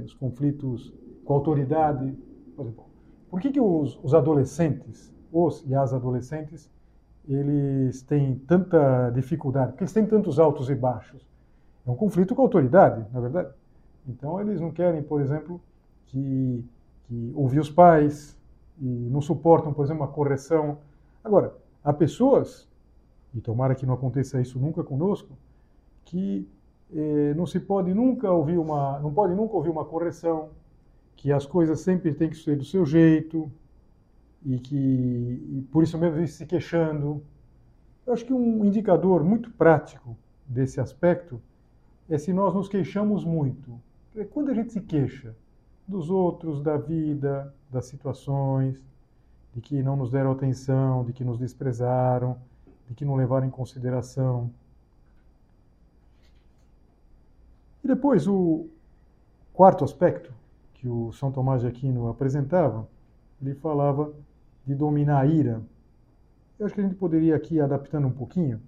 os 0.04 0.12
conflitos 0.12 0.92
com 1.25 1.32
a 1.32 1.37
autoridade. 1.37 2.14
Por, 2.54 2.66
exemplo, 2.66 2.84
por 3.30 3.40
que, 3.40 3.50
que 3.50 3.60
os, 3.60 3.98
os 4.02 4.12
adolescentes, 4.12 5.10
os 5.32 5.64
e 5.66 5.75
as 5.75 5.94
adolescentes, 5.94 6.70
eles 7.28 8.02
têm 8.02 8.37
tanta 8.47 9.11
dificuldade? 9.11 9.73
Porque 9.73 9.85
eles 9.85 9.92
têm 9.92 10.06
tantos 10.06 10.38
altos 10.38 10.70
e 10.70 10.75
baixos? 10.75 11.28
É 11.87 11.90
um 11.90 11.94
conflito 11.94 12.35
com 12.35 12.42
a 12.42 12.44
autoridade, 12.44 13.04
na 13.12 13.18
é 13.18 13.23
verdade. 13.23 13.54
Então 14.06 14.40
eles 14.40 14.61
não 14.61 14.70
querem, 14.70 15.02
por 15.02 15.20
exemplo, 15.20 15.61
que, 16.06 16.64
que 17.04 17.32
ouvir 17.35 17.61
os 17.61 17.70
pais 17.70 18.37
e 18.80 19.08
não 19.11 19.20
suportam, 19.20 19.73
por 19.73 19.85
exemplo, 19.85 20.02
uma 20.02 20.12
correção. 20.12 20.78
Agora, 21.23 21.54
há 21.85 21.92
pessoas, 21.92 22.66
e 23.35 23.40
tomara 23.40 23.75
que 23.75 23.85
não 23.85 23.94
aconteça 23.94 24.40
isso 24.40 24.58
nunca 24.58 24.82
conosco, 24.82 25.37
que 26.04 26.49
eh, 26.94 27.35
não 27.37 27.44
se 27.44 27.61
pode 27.61 27.92
nunca 27.92 28.30
ouvir 28.32 28.58
uma, 28.58 28.99
não 29.00 29.12
pode 29.12 29.35
nunca 29.35 29.54
ouvir 29.54 29.68
uma 29.68 29.85
correção, 29.85 30.49
que 31.16 31.32
as 31.32 31.44
coisas 31.44 31.80
sempre 31.80 32.14
têm 32.14 32.30
que 32.30 32.37
ser 32.37 32.56
do 32.56 32.64
seu 32.64 32.87
jeito 32.87 33.50
e 34.49 34.59
que 34.59 34.75
e 34.75 35.62
por 35.71 35.83
isso 35.83 35.99
mesmo 35.99 36.17
vive 36.17 36.28
se 36.28 36.47
queixando. 36.47 37.23
Eu 38.07 38.14
acho 38.14 38.25
que 38.25 38.33
um 38.33 38.64
indicador 38.64 39.23
muito 39.23 39.50
prático 39.50 40.17
desse 40.47 40.81
aspecto 40.81 41.40
é 42.09 42.17
se 42.17 42.33
nós 42.33 42.55
nos 42.55 42.67
queixamos 42.67 43.25
muito 43.25 43.78
é 44.17 44.25
quando 44.25 44.50
a 44.50 44.55
gente 44.55 44.73
se 44.73 44.81
queixa 44.81 45.37
dos 45.87 46.09
outros, 46.09 46.62
da 46.62 46.78
vida, 46.78 47.55
das 47.71 47.87
situações, 47.87 48.83
de 49.55 49.61
que 49.61 49.83
não 49.83 49.97
nos 49.97 50.11
deram 50.11 50.33
atenção, 50.33 51.05
de 51.05 51.12
que 51.12 51.25
nos 51.25 51.38
desprezaram, 51.38 52.38
de 52.87 52.95
que 52.95 53.05
não 53.05 53.14
levaram 53.14 53.47
em 53.47 53.50
consideração. 53.50 54.50
E 57.85 57.87
depois, 57.87 58.26
o 58.26 58.67
quarto 59.52 59.85
aspecto 59.85 60.33
que 60.75 60.88
o 60.88 61.12
São 61.12 61.31
Tomás 61.31 61.61
de 61.61 61.67
Aquino 61.67 62.09
apresentava, 62.09 62.88
ele 63.40 63.55
falava 63.55 64.12
de 64.68 64.75
dominar 64.75 65.20
a 65.20 65.26
ira. 65.26 65.62
Eu 66.58 66.66
acho 66.66 66.75
que 66.75 66.82
a 66.82 66.84
gente 66.84 66.94
poderia 66.94 67.34
aqui, 67.34 67.58
adaptando 67.58 68.06
um 68.06 68.12
pouquinho, 68.12 68.60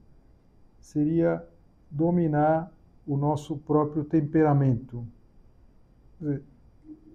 seria 0.81 1.47
dominar 1.91 2.73
o 3.07 3.19
nosso 3.19 3.59
próprio 3.59 4.03
temperamento 4.03 5.07
dizer, 6.19 6.43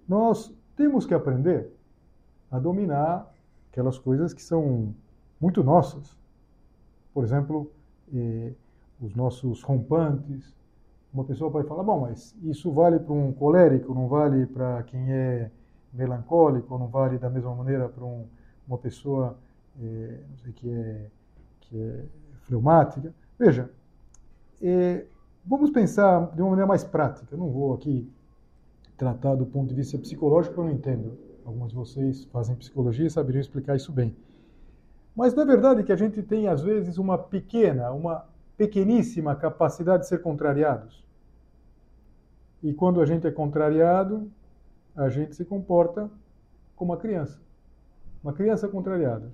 nós 0.08 0.54
temos 0.76 1.04
que 1.04 1.14
aprender 1.14 1.68
a 2.48 2.60
dominar 2.60 3.28
aquelas 3.72 3.98
coisas 3.98 4.32
que 4.32 4.40
são 4.40 4.94
muito 5.40 5.64
nossas. 5.64 6.16
Por 7.12 7.24
exemplo, 7.24 7.68
eh, 8.14 8.52
os 9.00 9.16
nossos 9.16 9.62
rompantes. 9.62 10.54
Uma 11.12 11.24
pessoa 11.24 11.50
pode 11.50 11.66
falar, 11.66 11.82
bom, 11.82 12.02
mas 12.02 12.36
isso 12.44 12.70
vale 12.70 13.00
para 13.00 13.12
um 13.12 13.32
colérico, 13.32 13.92
não 13.92 14.06
vale 14.06 14.46
para 14.46 14.84
quem 14.84 15.12
é 15.12 15.50
melancólico, 15.92 16.78
não 16.78 16.86
vale 16.86 17.18
da 17.18 17.28
mesma 17.28 17.52
maneira 17.52 17.88
para 17.88 18.04
um, 18.04 18.26
uma 18.66 18.78
pessoa 18.78 19.36
eh, 19.80 20.20
não 20.30 20.36
sei, 20.38 20.52
que, 20.52 20.70
é, 20.70 21.06
que 21.60 21.78
é 21.78 22.04
fleumática. 22.42 23.14
Veja, 23.38 23.70
eh, 24.62 25.04
vamos 25.44 25.70
pensar 25.70 26.34
de 26.34 26.40
uma 26.40 26.50
maneira 26.50 26.66
mais 26.66 26.84
prática. 26.84 27.26
Eu 27.30 27.38
não 27.38 27.50
vou 27.50 27.74
aqui 27.74 28.10
tratar 28.96 29.34
do 29.34 29.46
ponto 29.46 29.68
de 29.68 29.74
vista 29.74 29.98
psicológico, 29.98 30.60
eu 30.60 30.64
não 30.64 30.72
entendo. 30.72 31.18
Alguns 31.44 31.70
de 31.70 31.76
vocês 31.76 32.24
fazem 32.26 32.56
psicologia 32.56 33.06
e 33.06 33.10
saberiam 33.10 33.40
explicar 33.40 33.76
isso 33.76 33.92
bem. 33.92 34.16
Mas 35.14 35.36
é 35.36 35.44
verdade 35.44 35.84
que 35.84 35.92
a 35.92 35.96
gente 35.96 36.22
tem, 36.22 36.48
às 36.48 36.60
vezes, 36.60 36.98
uma 36.98 37.16
pequena, 37.16 37.90
uma 37.92 38.26
pequeníssima 38.56 39.34
capacidade 39.36 40.02
de 40.02 40.08
ser 40.08 40.20
contrariados? 40.20 41.04
E 42.62 42.72
quando 42.72 43.00
a 43.00 43.06
gente 43.06 43.26
é 43.26 43.30
contrariado, 43.30 44.30
a 44.94 45.08
gente 45.08 45.36
se 45.36 45.44
comporta 45.44 46.10
como 46.74 46.92
uma 46.92 46.98
criança. 46.98 47.40
Uma 48.26 48.32
criança 48.32 48.66
contrariada. 48.66 49.32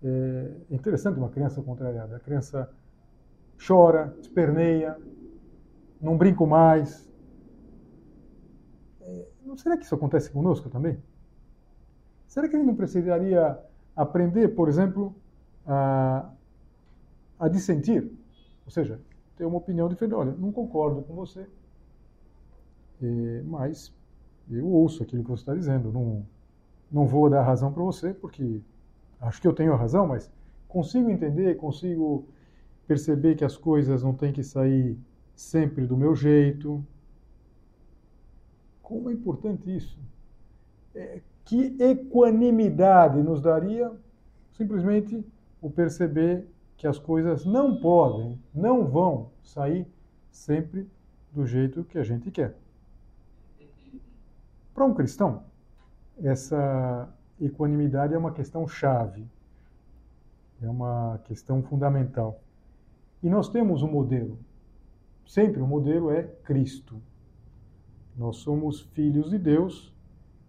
É 0.00 0.50
interessante 0.70 1.18
uma 1.18 1.28
criança 1.28 1.60
contrariada. 1.60 2.16
A 2.16 2.20
criança 2.20 2.70
chora, 3.66 4.16
esperneia, 4.20 4.96
não 6.00 6.16
brinco 6.16 6.46
mais, 6.46 7.04
não 9.54 9.56
será 9.56 9.76
que 9.76 9.84
isso 9.84 9.94
acontece 9.94 10.30
conosco 10.30 10.68
também? 10.68 10.98
Será 12.26 12.48
que 12.48 12.56
gente 12.56 12.66
não 12.66 12.74
precisaria 12.74 13.58
aprender, 13.94 14.48
por 14.48 14.68
exemplo, 14.68 15.14
a, 15.64 16.30
a 17.38 17.48
dissentir? 17.48 18.10
Ou 18.64 18.70
seja, 18.72 19.00
ter 19.36 19.44
uma 19.44 19.58
opinião 19.58 19.88
diferente. 19.88 20.14
Olha, 20.14 20.32
não 20.32 20.50
concordo 20.50 21.02
com 21.02 21.14
você, 21.14 21.46
é, 23.00 23.42
mas 23.44 23.94
eu 24.50 24.66
ouço 24.66 25.02
aquilo 25.02 25.22
que 25.22 25.30
você 25.30 25.42
está 25.42 25.54
dizendo. 25.54 25.92
Não, 25.92 26.26
não 26.94 27.08
vou 27.08 27.28
dar 27.28 27.42
razão 27.42 27.72
para 27.72 27.82
você, 27.82 28.14
porque 28.14 28.60
acho 29.20 29.42
que 29.42 29.48
eu 29.48 29.52
tenho 29.52 29.74
razão, 29.74 30.06
mas 30.06 30.30
consigo 30.68 31.10
entender, 31.10 31.56
consigo 31.56 32.24
perceber 32.86 33.34
que 33.34 33.44
as 33.44 33.56
coisas 33.56 34.04
não 34.04 34.14
têm 34.14 34.32
que 34.32 34.44
sair 34.44 34.96
sempre 35.34 35.86
do 35.86 35.96
meu 35.96 36.14
jeito, 36.14 36.84
como 38.80 39.10
é 39.10 39.12
importante 39.12 39.74
isso. 39.74 39.98
É, 40.94 41.20
que 41.44 41.76
equanimidade 41.80 43.20
nos 43.20 43.40
daria 43.40 43.90
simplesmente 44.52 45.26
o 45.60 45.68
perceber 45.68 46.46
que 46.76 46.86
as 46.86 46.96
coisas 46.96 47.44
não 47.44 47.80
podem, 47.80 48.38
não 48.54 48.86
vão 48.86 49.30
sair 49.42 49.84
sempre 50.30 50.88
do 51.32 51.44
jeito 51.44 51.82
que 51.82 51.98
a 51.98 52.04
gente 52.04 52.30
quer. 52.30 52.54
Para 54.72 54.84
um 54.84 54.94
cristão, 54.94 55.42
essa 56.22 57.08
equanimidade 57.40 58.14
é 58.14 58.18
uma 58.18 58.32
questão 58.32 58.66
chave, 58.66 59.26
é 60.62 60.68
uma 60.68 61.20
questão 61.24 61.62
fundamental. 61.62 62.40
E 63.22 63.28
nós 63.28 63.48
temos 63.48 63.82
um 63.82 63.90
modelo. 63.90 64.38
Sempre 65.26 65.60
o 65.60 65.66
modelo 65.66 66.10
é 66.10 66.22
Cristo. 66.22 67.00
Nós 68.16 68.36
somos 68.36 68.82
filhos 68.82 69.30
de 69.30 69.38
Deus 69.38 69.92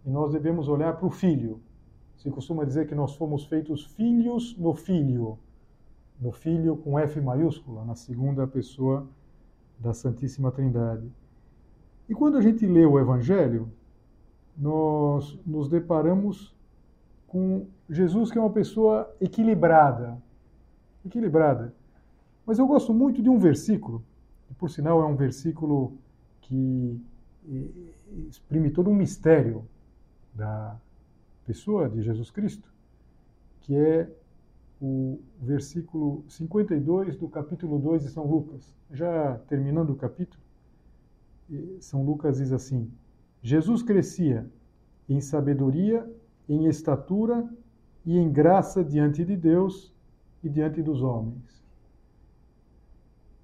e 0.04 0.10
nós 0.10 0.32
devemos 0.32 0.68
olhar 0.68 0.96
para 0.96 1.06
o 1.06 1.10
Filho. 1.10 1.60
Se 2.16 2.30
costuma 2.30 2.64
dizer 2.64 2.86
que 2.86 2.94
nós 2.94 3.14
fomos 3.16 3.44
feitos 3.46 3.84
filhos 3.84 4.56
no 4.56 4.72
Filho, 4.74 5.38
no 6.20 6.30
Filho 6.32 6.76
com 6.76 6.98
F 6.98 7.20
maiúscula, 7.20 7.84
na 7.84 7.94
segunda 7.94 8.46
pessoa 8.46 9.06
da 9.78 9.92
Santíssima 9.92 10.52
Trindade. 10.52 11.10
E 12.08 12.14
quando 12.14 12.36
a 12.36 12.40
gente 12.40 12.66
lê 12.66 12.86
o 12.86 12.98
Evangelho, 12.98 13.70
nós 14.56 15.38
nos 15.46 15.68
deparamos 15.68 16.54
com 17.26 17.66
Jesus, 17.88 18.30
que 18.30 18.38
é 18.38 18.40
uma 18.40 18.50
pessoa 18.50 19.14
equilibrada. 19.20 20.20
Equilibrada. 21.04 21.74
Mas 22.44 22.58
eu 22.58 22.66
gosto 22.66 22.94
muito 22.94 23.22
de 23.22 23.28
um 23.28 23.38
versículo, 23.38 24.02
que 24.46 24.54
por 24.54 24.70
sinal 24.70 25.00
é 25.02 25.04
um 25.04 25.16
versículo 25.16 25.98
que 26.40 27.00
exprime 28.28 28.70
todo 28.70 28.90
um 28.90 28.94
mistério 28.94 29.64
da 30.34 30.78
pessoa 31.44 31.88
de 31.88 32.02
Jesus 32.02 32.30
Cristo, 32.30 32.68
que 33.60 33.74
é 33.76 34.08
o 34.80 35.20
versículo 35.40 36.24
52 36.28 37.16
do 37.16 37.28
capítulo 37.28 37.78
2 37.78 38.02
de 38.02 38.08
São 38.10 38.26
Lucas. 38.26 38.74
Já 38.90 39.38
terminando 39.48 39.90
o 39.90 39.96
capítulo, 39.96 40.42
São 41.80 42.04
Lucas 42.04 42.38
diz 42.38 42.52
assim: 42.52 42.90
Jesus 43.42 43.82
crescia 43.82 44.46
em 45.08 45.20
sabedoria, 45.20 46.08
em 46.48 46.66
estatura 46.66 47.48
e 48.04 48.16
em 48.16 48.30
graça 48.30 48.84
diante 48.84 49.24
de 49.24 49.36
Deus 49.36 49.94
e 50.42 50.48
diante 50.48 50.82
dos 50.82 51.02
homens. 51.02 51.64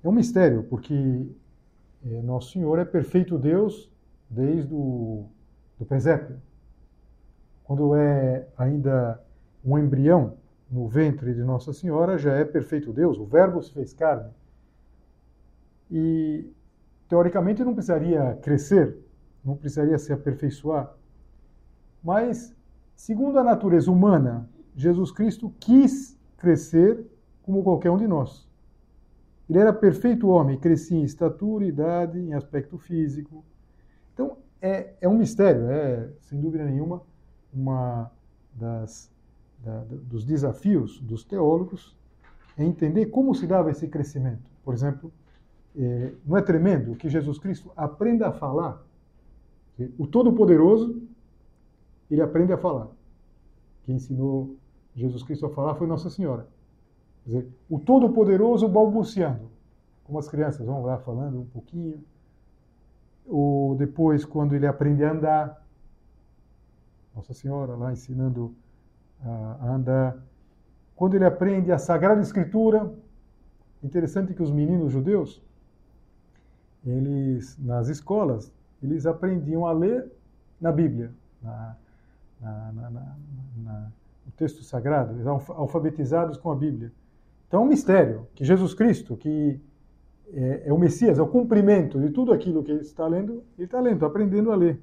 É 0.02 0.08
um 0.08 0.12
mistério, 0.12 0.64
porque 0.64 1.28
é, 2.04 2.22
Nosso 2.22 2.52
Senhor 2.52 2.78
é 2.78 2.84
perfeito 2.84 3.38
Deus 3.38 3.90
desde 4.28 4.72
o 4.74 5.26
do 5.78 5.86
presépio. 5.86 6.40
Quando 7.64 7.94
é 7.94 8.46
ainda 8.56 9.22
um 9.64 9.78
embrião 9.78 10.36
no 10.70 10.88
ventre 10.88 11.34
de 11.34 11.42
Nossa 11.42 11.72
Senhora, 11.72 12.18
já 12.18 12.34
é 12.34 12.44
perfeito 12.44 12.92
Deus, 12.92 13.18
o 13.18 13.26
Verbo 13.26 13.62
se 13.62 13.72
fez 13.72 13.92
carne. 13.92 14.30
E, 15.90 16.50
teoricamente, 17.08 17.62
não 17.62 17.74
precisaria 17.74 18.38
crescer, 18.42 18.96
não 19.44 19.56
precisaria 19.56 19.98
se 19.98 20.12
aperfeiçoar. 20.12 20.94
Mas, 22.02 22.54
segundo 22.94 23.38
a 23.38 23.44
natureza 23.44 23.90
humana, 23.90 24.48
Jesus 24.74 25.10
Cristo 25.10 25.52
quis 25.60 26.18
crescer 26.36 27.04
como 27.42 27.62
qualquer 27.62 27.90
um 27.90 27.96
de 27.96 28.06
nós. 28.06 28.48
Ele 29.48 29.58
era 29.58 29.72
perfeito 29.72 30.28
homem, 30.28 30.58
crescia 30.58 30.98
em 30.98 31.02
estatura, 31.02 31.64
idade, 31.64 32.18
em 32.18 32.34
aspecto 32.34 32.78
físico, 32.78 33.44
é, 34.62 34.94
é 35.00 35.08
um 35.08 35.18
mistério, 35.18 35.68
é, 35.68 36.08
sem 36.20 36.40
dúvida 36.40 36.64
nenhuma, 36.64 37.02
uma 37.52 38.10
das, 38.54 39.12
da, 39.58 39.84
dos 39.88 40.24
desafios 40.24 41.00
dos 41.00 41.24
teólogos 41.24 41.98
é 42.56 42.64
entender 42.64 43.06
como 43.06 43.34
se 43.34 43.44
dava 43.44 43.72
esse 43.72 43.88
crescimento. 43.88 44.48
Por 44.64 44.72
exemplo, 44.72 45.12
é, 45.76 46.12
não 46.24 46.36
é 46.36 46.42
tremendo 46.42 46.94
que 46.94 47.08
Jesus 47.08 47.38
Cristo 47.40 47.72
aprenda 47.76 48.28
a 48.28 48.32
falar? 48.32 48.80
O 49.98 50.06
Todo-Poderoso, 50.06 51.02
ele 52.10 52.20
aprende 52.20 52.52
a 52.52 52.58
falar. 52.58 52.88
Quem 53.84 53.96
ensinou 53.96 54.56
Jesus 54.94 55.22
Cristo 55.22 55.46
a 55.46 55.50
falar 55.50 55.74
foi 55.74 55.86
Nossa 55.86 56.10
Senhora. 56.10 56.46
Quer 57.24 57.30
dizer, 57.30 57.48
o 57.70 57.78
Todo-Poderoso 57.78 58.68
balbuciando, 58.68 59.50
como 60.04 60.18
as 60.18 60.28
crianças 60.28 60.66
vão 60.66 60.82
lá 60.82 60.98
falando 60.98 61.40
um 61.40 61.46
pouquinho. 61.46 62.02
Ou 63.26 63.74
depois, 63.76 64.24
quando 64.24 64.54
ele 64.54 64.66
aprende 64.66 65.04
a 65.04 65.12
andar, 65.12 65.66
Nossa 67.14 67.32
Senhora 67.32 67.74
lá 67.74 67.92
ensinando 67.92 68.54
a 69.24 69.74
andar. 69.74 70.18
Quando 70.96 71.14
ele 71.14 71.24
aprende 71.24 71.72
a 71.72 71.78
Sagrada 71.78 72.20
Escritura, 72.20 72.92
interessante 73.82 74.34
que 74.34 74.42
os 74.42 74.50
meninos 74.50 74.92
judeus, 74.92 75.40
eles 76.84 77.56
nas 77.58 77.88
escolas, 77.88 78.52
eles 78.82 79.06
aprendiam 79.06 79.66
a 79.66 79.72
ler 79.72 80.10
na 80.60 80.72
Bíblia, 80.72 81.10
na, 81.42 81.76
na, 82.40 82.90
na, 82.90 83.92
no 84.24 84.32
texto 84.36 84.62
sagrado, 84.62 85.12
eles 85.12 85.26
eram 85.26 85.42
alfabetizados 85.48 86.36
com 86.36 86.50
a 86.50 86.54
Bíblia. 86.54 86.92
Então 87.48 87.60
é 87.60 87.64
um 87.64 87.68
mistério 87.68 88.26
que 88.34 88.44
Jesus 88.44 88.74
Cristo, 88.74 89.16
que 89.16 89.60
é, 90.32 90.62
é 90.66 90.72
o 90.72 90.78
Messias, 90.78 91.18
é 91.18 91.22
o 91.22 91.26
cumprimento 91.26 92.00
de 92.00 92.10
tudo 92.10 92.32
aquilo 92.32 92.62
que 92.62 92.70
ele 92.70 92.80
está 92.80 93.06
lendo, 93.06 93.44
ele 93.58 93.66
está 93.66 93.80
lendo, 93.80 94.06
aprendendo 94.06 94.50
a 94.50 94.56
ler. 94.56 94.80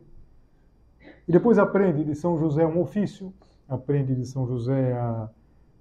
E 1.28 1.32
depois 1.32 1.58
aprende 1.58 2.04
de 2.04 2.16
São 2.16 2.38
José 2.38 2.66
um 2.66 2.80
ofício, 2.80 3.34
aprende 3.68 4.16
de 4.16 4.26
São 4.26 4.48
José 4.48 4.94
a, 4.94 5.30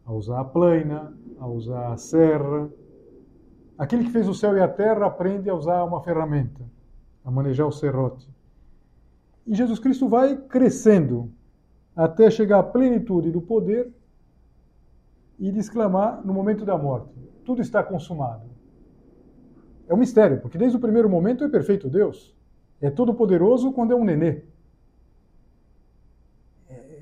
a 0.06 0.12
usar 0.12 0.40
a 0.40 0.44
plaina, 0.44 1.12
a 1.38 1.46
usar 1.46 1.92
a 1.92 1.96
serra. 1.96 2.70
Aquele 3.76 4.04
que 4.04 4.10
fez 4.10 4.28
o 4.28 4.34
céu 4.34 4.56
e 4.56 4.60
a 4.60 4.68
terra 4.68 5.06
aprende 5.06 5.48
a 5.48 5.54
usar 5.54 5.84
uma 5.84 6.00
ferramenta, 6.02 6.60
a 7.28 7.30
manejar 7.30 7.66
o 7.66 7.70
serrote. 7.70 8.26
E 9.46 9.54
Jesus 9.54 9.78
Cristo 9.78 10.08
vai 10.08 10.34
crescendo 10.34 11.30
até 11.94 12.30
chegar 12.30 12.60
à 12.60 12.62
plenitude 12.62 13.30
do 13.30 13.42
poder 13.42 13.92
e 15.38 15.52
de 15.52 15.58
exclamar 15.58 16.24
no 16.24 16.32
momento 16.32 16.64
da 16.64 16.78
morte: 16.78 17.14
tudo 17.44 17.60
está 17.60 17.82
consumado. 17.82 18.48
É 19.86 19.92
um 19.92 19.98
mistério, 19.98 20.40
porque 20.40 20.56
desde 20.56 20.78
o 20.78 20.80
primeiro 20.80 21.08
momento 21.08 21.44
é 21.44 21.48
perfeito 21.50 21.90
Deus. 21.90 22.34
É 22.80 22.90
todo 22.90 23.12
poderoso 23.12 23.72
quando 23.72 23.92
é 23.92 23.96
um 23.96 24.04
nenê 24.04 24.42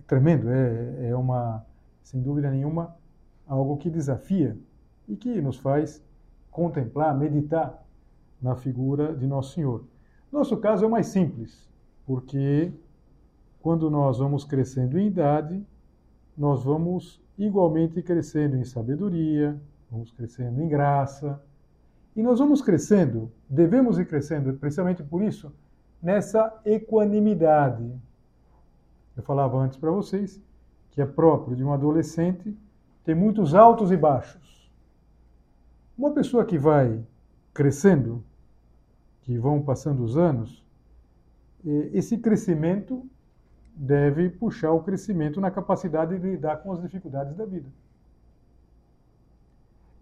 tremendo, 0.09 0.49
é, 0.51 1.09
é 1.11 1.17
uma, 1.17 1.65
sem 2.03 2.21
dúvida 2.21 2.51
nenhuma, 2.51 2.97
algo 3.47 3.77
que 3.77 3.91
desafia 3.91 4.57
e 5.09 5.17
que 5.17 5.41
nos 5.41 5.59
faz 5.59 6.03
contemplar, 6.51 7.17
meditar 7.17 7.85
na 8.41 8.57
figura 8.57 9.15
de 9.15 9.27
Nosso 9.27 9.55
Senhor. 9.55 9.85
Nosso 10.31 10.57
caso 10.57 10.85
é 10.85 10.89
mais 10.89 11.07
simples, 11.07 11.69
porque 12.05 12.73
quando 13.61 13.91
nós 13.91 14.19
vamos 14.19 14.45
crescendo 14.45 14.99
em 14.99 15.07
idade, 15.07 15.65
nós 16.37 16.63
vamos 16.65 17.23
igualmente 17.39 18.03
crescendo 18.03 18.57
em 18.57 18.65
sabedoria, 18.65 19.61
vamos 19.91 20.11
crescendo 20.11 20.61
em 20.63 20.69
graça, 20.69 21.41
e 22.15 22.23
nós 22.23 22.39
vamos 22.39 22.63
crescendo, 22.63 23.31
devemos 23.49 23.99
ir 23.99 24.07
crescendo, 24.07 24.53
precisamente 24.55 25.03
por 25.03 25.23
isso, 25.23 25.53
nessa 26.03 26.61
equanimidade, 26.65 27.93
eu 29.17 29.23
falava 29.23 29.59
antes 29.59 29.79
para 29.79 29.91
vocês 29.91 30.41
que 30.91 31.03
é 31.03 31.07
próprio 31.07 31.55
de 31.55 31.63
um 31.63 31.73
adolescente 31.73 32.57
ter 33.05 33.15
muitos 33.15 33.55
altos 33.55 33.91
e 33.91 33.97
baixos. 33.97 34.71
Uma 35.97 36.11
pessoa 36.11 36.45
que 36.45 36.59
vai 36.59 37.03
crescendo, 37.53 38.25
que 39.27 39.37
vão 39.37 39.61
passando 39.61 40.05
os 40.05 40.17
anos, 40.17 40.65
esse 41.93 42.17
crescimento 42.17 43.05
deve 43.75 44.31
puxar 44.31 44.71
o 44.71 44.85
crescimento 44.85 45.41
na 45.41 45.51
capacidade 45.51 46.17
de 46.17 46.31
lidar 46.31 46.59
com 46.59 46.71
as 46.71 46.81
dificuldades 46.81 47.35
da 47.35 47.45
vida. 47.45 47.69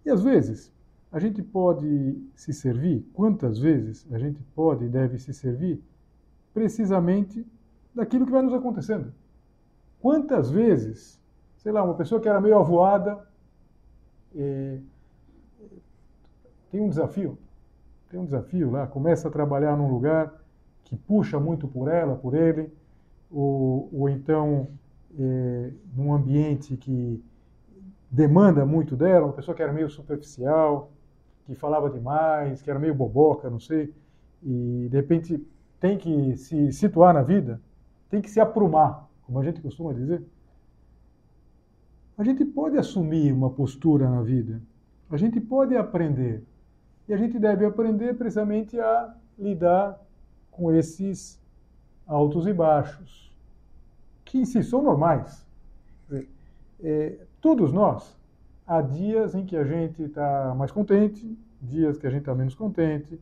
E 0.04 0.10
às 0.10 0.22
vezes, 0.22 0.70
a 1.10 1.18
gente 1.18 1.42
pode 1.42 2.22
se 2.36 2.52
servir, 2.52 3.08
quantas 3.14 3.58
vezes 3.58 4.06
a 4.12 4.18
gente 4.18 4.42
pode 4.54 4.84
e 4.84 4.88
deve 4.90 5.18
se 5.18 5.32
servir, 5.32 5.82
precisamente 6.52 7.46
daquilo 7.94 8.26
que 8.26 8.32
vai 8.32 8.42
nos 8.42 8.52
acontecendo. 8.52 9.10
Quantas 10.00 10.50
vezes, 10.50 11.18
sei 11.56 11.72
lá, 11.72 11.82
uma 11.82 11.94
pessoa 11.94 12.20
que 12.20 12.28
era 12.28 12.42
meio 12.42 12.58
avoada, 12.58 13.26
é, 14.36 14.78
tem 16.70 16.82
um 16.82 16.90
desafio, 16.90 17.38
tem 18.14 18.20
um 18.20 18.24
desafio 18.24 18.70
lá, 18.70 18.86
começa 18.86 19.26
a 19.26 19.30
trabalhar 19.30 19.76
num 19.76 19.90
lugar 19.90 20.32
que 20.84 20.94
puxa 20.94 21.40
muito 21.40 21.66
por 21.66 21.88
ela, 21.88 22.14
por 22.14 22.32
ele, 22.32 22.72
ou, 23.28 23.88
ou 23.92 24.08
então 24.08 24.68
é, 25.18 25.72
num 25.96 26.14
ambiente 26.14 26.76
que 26.76 27.20
demanda 28.08 28.64
muito 28.64 28.94
dela, 28.94 29.26
uma 29.26 29.32
pessoa 29.32 29.52
que 29.52 29.60
era 29.60 29.72
meio 29.72 29.90
superficial, 29.90 30.92
que 31.44 31.56
falava 31.56 31.90
demais, 31.90 32.62
que 32.62 32.70
era 32.70 32.78
meio 32.78 32.94
boboca, 32.94 33.50
não 33.50 33.58
sei, 33.58 33.92
e 34.40 34.86
de 34.88 34.96
repente 34.96 35.44
tem 35.80 35.98
que 35.98 36.36
se 36.36 36.70
situar 36.70 37.12
na 37.12 37.22
vida, 37.22 37.60
tem 38.08 38.20
que 38.20 38.30
se 38.30 38.38
aprumar, 38.38 39.10
como 39.24 39.40
a 39.40 39.44
gente 39.44 39.60
costuma 39.60 39.92
dizer. 39.92 40.22
A 42.16 42.22
gente 42.22 42.44
pode 42.44 42.78
assumir 42.78 43.32
uma 43.32 43.50
postura 43.50 44.08
na 44.08 44.22
vida, 44.22 44.62
a 45.10 45.16
gente 45.16 45.40
pode 45.40 45.76
aprender. 45.76 46.44
E 47.08 47.12
a 47.12 47.16
gente 47.16 47.38
deve 47.38 47.64
aprender 47.64 48.14
precisamente 48.16 48.78
a 48.80 49.14
lidar 49.38 50.00
com 50.50 50.72
esses 50.72 51.40
altos 52.06 52.46
e 52.46 52.52
baixos, 52.52 53.34
que 54.24 54.38
em 54.38 54.44
si 54.44 54.62
são 54.62 54.82
normais. 54.82 55.46
É, 56.82 57.18
todos 57.40 57.72
nós, 57.72 58.16
há 58.66 58.80
dias 58.80 59.34
em 59.34 59.44
que 59.44 59.56
a 59.56 59.64
gente 59.64 60.02
está 60.02 60.54
mais 60.54 60.70
contente, 60.70 61.38
dias 61.60 61.98
que 61.98 62.06
a 62.06 62.10
gente 62.10 62.20
está 62.20 62.34
menos 62.34 62.54
contente, 62.54 63.20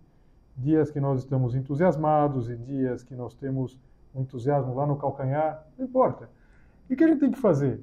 dias 0.57 0.91
que 0.91 1.01
nós 1.01 1.21
estamos 1.21 1.55
entusiasmados 1.55 2.51
e 2.51 2.57
dias 2.57 3.03
que 3.03 3.15
nós 3.15 3.35
temos 3.35 3.79
o 4.15 4.21
entusiasmo 4.21 4.75
lá 4.75 4.87
no 4.87 4.97
calcanhar, 4.97 5.67
não 5.79 5.87
importa. 5.87 6.29
E 6.89 6.95
o 6.95 6.97
que 6.97 7.05
a 7.05 7.09
gente 7.09 7.21
tem 7.21 7.31
que 7.31 7.39
fazer? 7.39 7.81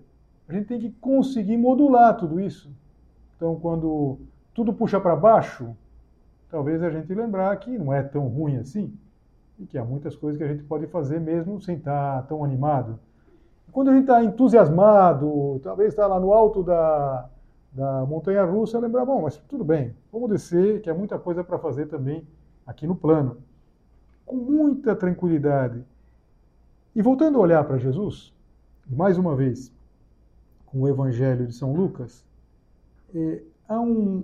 A 0.47 0.53
gente 0.53 0.67
tem 0.67 0.79
que 0.79 0.91
conseguir 0.91 1.57
modular 1.57 2.15
tudo 2.17 2.39
isso. 2.39 2.71
Então, 3.35 3.55
quando 3.59 4.19
tudo 4.53 4.73
puxa 4.73 4.99
para 4.99 5.15
baixo, 5.15 5.75
talvez 6.49 6.81
a 6.83 6.89
gente 6.89 7.13
lembrar 7.13 7.55
que 7.57 7.77
não 7.77 7.93
é 7.93 8.01
tão 8.01 8.27
ruim 8.27 8.57
assim 8.57 8.93
e 9.59 9.65
que 9.65 9.77
há 9.77 9.83
muitas 9.83 10.15
coisas 10.15 10.37
que 10.37 10.43
a 10.43 10.47
gente 10.47 10.63
pode 10.63 10.87
fazer 10.87 11.19
mesmo 11.19 11.59
sem 11.61 11.75
estar 11.75 12.25
tão 12.27 12.43
animado. 12.43 12.99
Quando 13.71 13.89
a 13.89 13.93
gente 13.93 14.03
está 14.03 14.23
entusiasmado, 14.23 15.59
talvez 15.61 15.89
está 15.89 16.07
lá 16.07 16.19
no 16.19 16.33
alto 16.33 16.63
da, 16.63 17.29
da 17.71 18.05
montanha 18.05 18.43
russa, 18.43 18.79
lembrar, 18.79 19.05
bom, 19.05 19.21
mas 19.21 19.37
tudo 19.37 19.63
bem, 19.63 19.93
vamos 20.11 20.29
descer, 20.29 20.81
que 20.81 20.89
há 20.89 20.93
muita 20.93 21.19
coisa 21.19 21.43
para 21.43 21.59
fazer 21.59 21.87
também 21.87 22.25
aqui 22.65 22.87
no 22.87 22.95
plano. 22.95 23.37
Com 24.25 24.37
muita 24.37 24.95
tranquilidade 24.95 25.83
e 26.95 27.01
voltando 27.01 27.37
a 27.37 27.41
olhar 27.41 27.63
para 27.65 27.77
Jesus, 27.77 28.33
mais 28.89 29.17
uma 29.17 29.35
vez, 29.35 29.71
com 30.65 30.81
o 30.81 30.87
Evangelho 30.87 31.45
de 31.45 31.53
São 31.53 31.73
Lucas, 31.73 32.25
é, 33.13 33.41
há 33.67 33.79
um, 33.79 34.23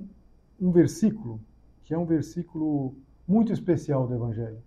um 0.60 0.72
versículo 0.72 1.40
que 1.86 1.94
é 1.94 1.98
um 1.98 2.06
versículo 2.06 2.96
muito 3.28 3.54
especial 3.54 4.06
do 4.08 4.14
Evangelho. 4.14 4.58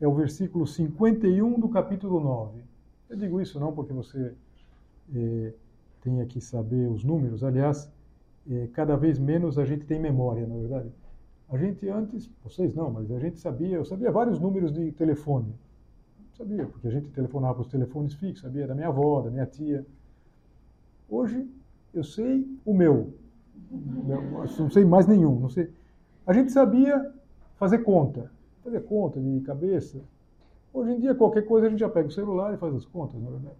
É 0.00 0.06
o 0.06 0.14
versículo 0.14 0.66
51 0.66 1.58
do 1.58 1.68
capítulo 1.68 2.20
9. 2.20 2.60
Eu 3.08 3.16
digo 3.16 3.40
isso 3.40 3.58
não 3.58 3.72
porque 3.72 3.92
você 3.92 4.34
é, 5.14 5.52
tenha 6.00 6.24
que 6.26 6.40
saber 6.40 6.88
os 6.88 7.02
números, 7.02 7.42
aliás, 7.42 7.90
é, 8.48 8.68
cada 8.72 8.96
vez 8.96 9.18
menos 9.18 9.58
a 9.58 9.64
gente 9.64 9.84
tem 9.86 9.98
memória, 9.98 10.46
na 10.46 10.54
é 10.54 10.58
verdade. 10.58 10.92
A 11.48 11.56
gente 11.58 11.88
antes, 11.88 12.30
vocês 12.44 12.74
não, 12.74 12.90
mas 12.90 13.10
a 13.10 13.18
gente 13.18 13.38
sabia, 13.40 13.76
eu 13.76 13.84
sabia 13.84 14.10
vários 14.12 14.38
números 14.38 14.72
de 14.72 14.92
telefone. 14.92 15.52
Sabia, 16.36 16.64
porque 16.66 16.86
a 16.86 16.90
gente 16.90 17.08
telefonava 17.08 17.54
para 17.54 17.62
os 17.62 17.68
telefones 17.68 18.14
fixos, 18.14 18.42
sabia 18.42 18.66
da 18.66 18.74
minha 18.74 18.88
avó, 18.88 19.20
da 19.20 19.30
minha 19.30 19.46
tia. 19.46 19.84
Hoje 21.08 21.46
eu 21.92 22.04
sei 22.04 22.46
o 22.64 22.72
meu. 22.72 23.12
Não 23.70 24.70
sei 24.70 24.84
mais 24.84 25.06
nenhum. 25.06 25.38
Não 25.38 25.48
sei. 25.48 25.70
A 26.26 26.32
gente 26.32 26.52
sabia 26.52 27.12
fazer 27.56 27.78
conta. 27.78 28.30
Fazer 28.62 28.80
conta 28.80 29.20
de 29.20 29.40
cabeça. 29.40 30.00
Hoje 30.72 30.92
em 30.92 31.00
dia, 31.00 31.14
qualquer 31.14 31.42
coisa 31.42 31.66
a 31.66 31.70
gente 31.70 31.80
já 31.80 31.88
pega 31.88 32.08
o 32.08 32.12
celular 32.12 32.54
e 32.54 32.56
faz 32.56 32.74
as 32.74 32.84
contas, 32.84 33.20
na 33.20 33.30
verdade. 33.30 33.56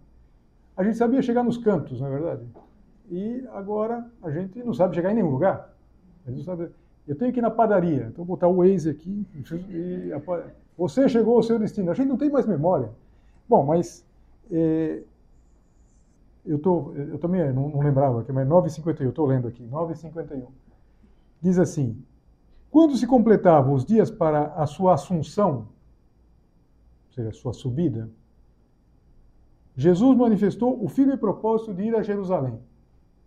A 0.77 0.83
gente 0.83 0.97
sabia 0.97 1.21
chegar 1.21 1.43
nos 1.43 1.57
cantos, 1.57 1.99
na 1.99 2.09
verdade. 2.09 2.45
E 3.09 3.45
agora 3.51 4.09
a 4.23 4.31
gente 4.31 4.63
não 4.63 4.73
sabe 4.73 4.95
chegar 4.95 5.11
em 5.11 5.15
nenhum 5.15 5.29
lugar. 5.29 5.75
A 6.25 6.43
sabe. 6.43 6.69
Eu 7.07 7.15
tenho 7.15 7.33
que 7.33 7.39
ir 7.39 7.41
na 7.41 7.51
padaria, 7.51 8.07
então 8.09 8.23
vou 8.23 8.37
botar 8.37 8.47
o 8.47 8.57
Waze 8.57 8.89
aqui 8.89 9.27
e 9.35 10.11
Você 10.77 11.09
chegou 11.09 11.35
ao 11.35 11.43
seu 11.43 11.59
destino. 11.59 11.91
A 11.91 11.93
gente 11.93 12.07
não 12.07 12.17
tem 12.17 12.29
mais 12.29 12.45
memória. 12.45 12.89
Bom, 13.49 13.65
mas 13.65 14.05
é, 14.49 15.01
eu, 16.45 16.59
tô, 16.59 16.93
eu 16.93 17.17
também 17.17 17.51
não, 17.51 17.69
não 17.69 17.79
lembrava, 17.79 18.25
mas 18.31 18.47
9,51, 18.47 19.09
estou 19.09 19.25
lendo 19.25 19.47
aqui, 19.47 19.67
9,51. 19.67 20.45
Diz 21.41 21.59
assim: 21.59 22.01
Quando 22.71 22.95
se 22.95 23.05
completavam 23.05 23.73
os 23.73 23.83
dias 23.83 24.09
para 24.09 24.53
a 24.53 24.65
sua 24.65 24.93
assunção, 24.93 25.67
ou 27.07 27.13
seja, 27.13 27.27
a 27.27 27.33
sua 27.33 27.51
subida, 27.51 28.09
Jesus 29.75 30.17
manifestou 30.17 30.81
o 30.81 30.87
firme 30.87 31.17
propósito 31.17 31.73
de 31.73 31.83
ir 31.83 31.95
a 31.95 32.01
Jerusalém. 32.01 32.57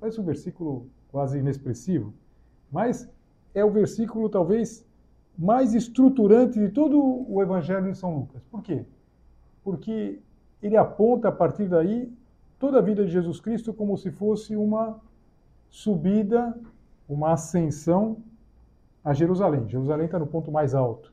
Parece 0.00 0.18
um 0.18 0.24
versículo 0.24 0.88
quase 1.08 1.38
inexpressivo, 1.38 2.14
mas 2.72 3.06
é 3.54 3.62
o 3.62 3.70
versículo 3.70 4.30
talvez 4.30 4.86
mais 5.36 5.74
estruturante 5.74 6.58
de 6.58 6.70
todo 6.70 6.98
o 7.28 7.42
Evangelho 7.42 7.92
de 7.92 7.98
São 7.98 8.16
Lucas. 8.16 8.42
Por 8.50 8.62
quê? 8.62 8.86
Porque 9.62 10.20
ele 10.62 10.76
aponta 10.76 11.28
a 11.28 11.32
partir 11.32 11.68
daí 11.68 12.10
toda 12.58 12.78
a 12.78 12.82
vida 12.82 13.04
de 13.04 13.12
Jesus 13.12 13.40
Cristo 13.40 13.74
como 13.74 13.96
se 13.98 14.10
fosse 14.10 14.56
uma 14.56 14.98
subida, 15.68 16.58
uma 17.06 17.32
ascensão 17.32 18.16
a 19.04 19.12
Jerusalém. 19.12 19.68
Jerusalém 19.68 20.06
está 20.06 20.18
no 20.18 20.26
ponto 20.26 20.50
mais 20.50 20.74
alto. 20.74 21.12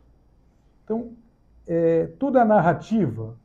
Então, 0.84 1.12
é, 1.68 2.08
toda 2.18 2.42
a 2.42 2.46
narrativa 2.46 3.36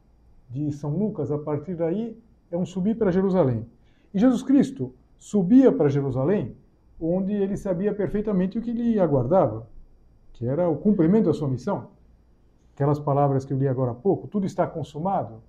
de 0.48 0.70
São 0.72 0.96
Lucas, 0.96 1.32
a 1.32 1.38
partir 1.38 1.74
daí, 1.74 2.18
é 2.50 2.56
um 2.56 2.64
subir 2.64 2.96
para 2.96 3.10
Jerusalém. 3.10 3.66
E 4.14 4.18
Jesus 4.18 4.42
Cristo 4.42 4.94
subia 5.18 5.72
para 5.72 5.88
Jerusalém, 5.88 6.56
onde 7.00 7.32
ele 7.32 7.56
sabia 7.56 7.92
perfeitamente 7.92 8.58
o 8.58 8.62
que 8.62 8.72
lhe 8.72 8.98
aguardava 9.00 9.66
que 10.36 10.46
era 10.46 10.68
o 10.68 10.76
cumprimento 10.76 11.26
da 11.26 11.32
sua 11.32 11.48
missão. 11.48 11.88
Aquelas 12.74 12.98
palavras 12.98 13.44
que 13.44 13.54
eu 13.54 13.58
li 13.58 13.66
agora 13.66 13.92
há 13.92 13.94
pouco, 13.94 14.28
tudo 14.28 14.44
está 14.44 14.66
consumado, 14.66 15.42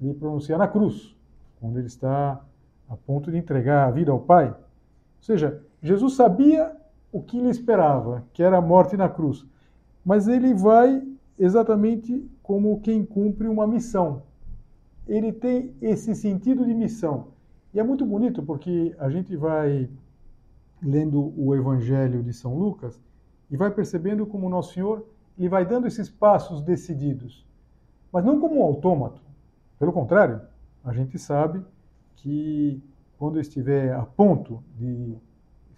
ele 0.00 0.12
pronuncia 0.12 0.58
na 0.58 0.68
cruz, 0.68 1.16
onde 1.60 1.78
ele 1.78 1.86
está 1.86 2.38
a 2.88 2.96
ponto 2.96 3.30
de 3.30 3.38
entregar 3.38 3.88
a 3.88 3.90
vida 3.90 4.12
ao 4.12 4.20
Pai. 4.20 4.48
Ou 4.48 5.22
seja, 5.22 5.62
Jesus 5.82 6.14
sabia 6.16 6.76
o 7.10 7.22
que 7.22 7.40
lhe 7.40 7.48
esperava, 7.48 8.24
que 8.32 8.42
era 8.42 8.58
a 8.58 8.62
morte 8.62 8.96
na 8.96 9.08
cruz. 9.08 9.46
Mas 10.04 10.28
ele 10.28 10.54
vai 10.54 11.06
exatamente 11.38 12.28
como 12.42 12.80
quem 12.80 13.04
cumpre 13.04 13.48
uma 13.48 13.66
missão. 13.66 14.22
Ele 15.06 15.32
tem 15.32 15.74
esse 15.80 16.14
sentido 16.14 16.64
de 16.64 16.74
missão. 16.74 17.28
E 17.72 17.80
é 17.80 17.82
muito 17.82 18.04
bonito 18.04 18.42
porque 18.42 18.94
a 18.98 19.08
gente 19.08 19.36
vai 19.36 19.88
lendo 20.82 21.32
o 21.36 21.54
Evangelho 21.54 22.22
de 22.22 22.32
São 22.32 22.56
Lucas 22.56 23.00
e 23.50 23.56
vai 23.56 23.70
percebendo 23.70 24.26
como 24.26 24.48
Nosso 24.48 24.74
Senhor 24.74 25.04
ele 25.38 25.48
vai 25.48 25.64
dando 25.64 25.86
esses 25.86 26.10
passos 26.10 26.60
decididos, 26.60 27.46
mas 28.12 28.24
não 28.24 28.40
como 28.40 28.58
um 28.58 28.62
autômato. 28.62 29.22
Pelo 29.78 29.92
contrário, 29.92 30.40
a 30.84 30.92
gente 30.92 31.16
sabe 31.16 31.64
que 32.16 32.82
quando 33.16 33.38
estiver 33.38 33.94
a 33.94 34.02
ponto 34.02 34.62
de 34.76 35.16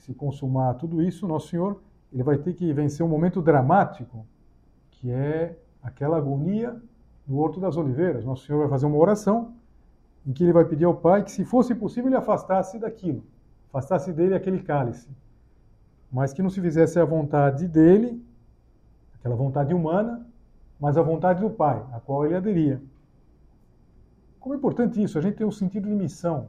se 0.00 0.14
consumar 0.14 0.74
tudo 0.74 1.02
isso, 1.02 1.26
Nosso 1.26 1.48
Senhor 1.48 1.80
ele 2.12 2.22
vai 2.22 2.36
ter 2.36 2.54
que 2.54 2.72
vencer 2.72 3.06
um 3.06 3.08
momento 3.08 3.40
dramático, 3.40 4.26
que 4.90 5.10
é 5.10 5.56
aquela 5.82 6.16
agonia 6.16 6.76
do 7.24 7.38
Horto 7.38 7.60
das 7.60 7.76
Oliveiras. 7.76 8.24
Nosso 8.24 8.44
Senhor 8.44 8.58
vai 8.58 8.68
fazer 8.68 8.86
uma 8.86 8.98
oração 8.98 9.54
em 10.26 10.32
que 10.32 10.42
ele 10.42 10.52
vai 10.52 10.64
pedir 10.64 10.84
ao 10.84 10.94
Pai 10.94 11.22
que, 11.22 11.30
se 11.30 11.44
fosse 11.44 11.74
possível, 11.74 12.08
ele 12.08 12.16
afastasse 12.16 12.78
daquilo, 12.78 13.22
afastasse 13.68 14.12
dele 14.12 14.34
aquele 14.34 14.60
cálice 14.60 15.08
mas 16.10 16.32
que 16.32 16.42
não 16.42 16.50
se 16.50 16.60
fizesse 16.60 16.98
a 16.98 17.04
vontade 17.04 17.68
dele, 17.68 18.22
aquela 19.14 19.36
vontade 19.36 19.72
humana, 19.72 20.26
mas 20.78 20.96
a 20.96 21.02
vontade 21.02 21.40
do 21.40 21.50
Pai, 21.50 21.84
a 21.92 22.00
qual 22.00 22.24
ele 22.24 22.34
aderia. 22.34 22.82
Como 24.40 24.54
é 24.54 24.58
importante 24.58 25.00
isso, 25.00 25.18
a 25.18 25.20
gente 25.20 25.36
ter 25.36 25.44
um 25.44 25.52
sentido 25.52 25.88
de 25.88 25.94
missão 25.94 26.48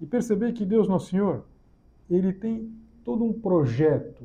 e 0.00 0.06
perceber 0.06 0.52
que 0.52 0.66
Deus 0.66 0.88
Nosso 0.88 1.06
Senhor, 1.06 1.44
ele 2.14 2.32
tem 2.32 2.72
todo 3.04 3.24
um 3.24 3.32
projeto 3.32 4.24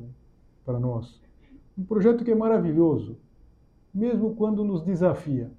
para 0.64 0.78
nós. 0.78 1.20
Um 1.76 1.84
projeto 1.84 2.24
que 2.24 2.30
é 2.30 2.34
maravilhoso, 2.34 3.16
mesmo 3.94 4.34
quando 4.34 4.64
nos 4.64 4.82
desafia. 4.82 5.50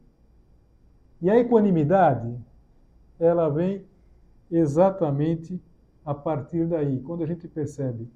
E 1.22 1.30
a 1.30 1.38
equanimidade, 1.38 2.38
ela 3.20 3.50
vem 3.50 3.84
exatamente 4.50 5.62
a 6.06 6.14
partir 6.14 6.66
daí, 6.66 7.00
quando 7.02 7.24
a 7.24 7.28
gente 7.28 7.48
percebe 7.48 8.10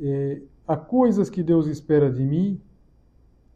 é, 0.00 0.42
há 0.66 0.76
coisas 0.76 1.30
que 1.30 1.42
Deus 1.42 1.66
espera 1.66 2.10
de 2.10 2.22
mim, 2.22 2.60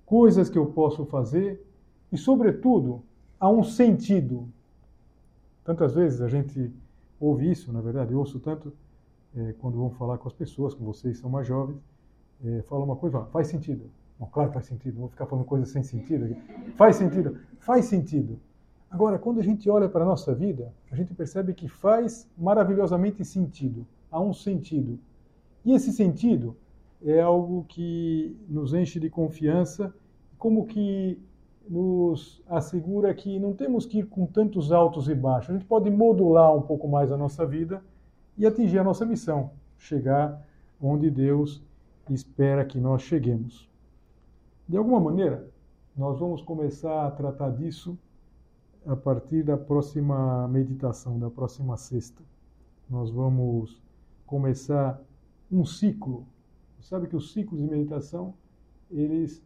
coisas 0.04 0.48
que 0.48 0.58
eu 0.58 0.66
posso 0.66 1.04
fazer 1.06 1.64
e, 2.10 2.16
sobretudo, 2.16 3.02
há 3.38 3.48
um 3.48 3.62
sentido. 3.62 4.48
Tantas 5.64 5.94
vezes 5.94 6.20
a 6.20 6.28
gente 6.28 6.72
ouve 7.18 7.50
isso, 7.50 7.72
na 7.72 7.80
verdade, 7.80 8.12
eu 8.12 8.18
ouço 8.18 8.40
tanto 8.40 8.72
é, 9.36 9.54
quando 9.60 9.76
vão 9.76 9.90
falar 9.90 10.18
com 10.18 10.28
as 10.28 10.34
pessoas, 10.34 10.74
com 10.74 10.84
vocês 10.84 11.18
são 11.18 11.30
mais 11.30 11.46
jovens, 11.46 11.78
é, 12.44 12.62
fala 12.62 12.84
uma 12.84 12.96
coisa, 12.96 13.24
faz 13.26 13.48
sentido. 13.48 13.90
Bom, 14.18 14.26
claro 14.26 14.52
faz 14.52 14.66
sentido, 14.66 14.94
não 14.94 15.00
vou 15.02 15.08
ficar 15.08 15.26
falando 15.26 15.44
coisas 15.44 15.68
sem 15.68 15.82
sentido. 15.82 16.24
Aqui. 16.24 16.72
Faz 16.72 16.96
sentido, 16.96 17.38
faz 17.58 17.86
sentido. 17.86 18.38
Agora, 18.90 19.18
quando 19.18 19.40
a 19.40 19.42
gente 19.42 19.70
olha 19.70 19.88
para 19.88 20.02
a 20.02 20.06
nossa 20.06 20.34
vida, 20.34 20.74
a 20.90 20.96
gente 20.96 21.14
percebe 21.14 21.54
que 21.54 21.68
faz 21.68 22.28
maravilhosamente 22.36 23.24
sentido. 23.24 23.86
Há 24.10 24.20
um 24.20 24.32
sentido. 24.32 24.98
E 25.64 25.72
esse 25.72 25.92
sentido 25.92 26.56
é 27.02 27.20
algo 27.20 27.64
que 27.68 28.36
nos 28.48 28.74
enche 28.74 28.98
de 28.98 29.08
confiança, 29.08 29.94
como 30.36 30.66
que 30.66 31.18
nos 31.68 32.42
assegura 32.48 33.14
que 33.14 33.38
não 33.38 33.52
temos 33.52 33.86
que 33.86 34.00
ir 34.00 34.06
com 34.06 34.26
tantos 34.26 34.72
altos 34.72 35.08
e 35.08 35.14
baixos. 35.14 35.50
A 35.50 35.52
gente 35.52 35.66
pode 35.66 35.88
modular 35.88 36.54
um 36.54 36.62
pouco 36.62 36.88
mais 36.88 37.12
a 37.12 37.16
nossa 37.16 37.46
vida 37.46 37.80
e 38.40 38.46
atingir 38.46 38.78
a 38.78 38.84
nossa 38.84 39.04
missão, 39.04 39.50
chegar 39.76 40.42
onde 40.80 41.10
Deus 41.10 41.62
espera 42.08 42.64
que 42.64 42.80
nós 42.80 43.02
cheguemos. 43.02 43.70
De 44.66 44.78
alguma 44.78 44.98
maneira, 44.98 45.46
nós 45.94 46.18
vamos 46.18 46.40
começar 46.40 47.06
a 47.06 47.10
tratar 47.10 47.50
disso 47.50 47.98
a 48.86 48.96
partir 48.96 49.42
da 49.42 49.58
próxima 49.58 50.48
meditação, 50.48 51.18
da 51.18 51.28
próxima 51.28 51.76
sexta. 51.76 52.22
Nós 52.88 53.10
vamos 53.10 53.78
começar 54.24 54.98
um 55.52 55.62
ciclo. 55.62 56.26
Sabe 56.80 57.08
que 57.08 57.16
os 57.16 57.34
ciclos 57.34 57.60
de 57.60 57.68
meditação, 57.68 58.32
eles, 58.90 59.44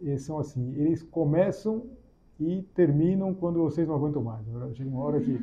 eles 0.00 0.22
são 0.22 0.38
assim, 0.38 0.72
eles 0.76 1.02
começam 1.02 1.82
e 2.38 2.62
terminam 2.76 3.34
quando 3.34 3.58
vocês 3.58 3.88
não 3.88 3.96
aguentam 3.96 4.22
mais. 4.22 4.46
Chega 4.76 4.88
uma 4.88 5.02
hora 5.02 5.20
que, 5.20 5.36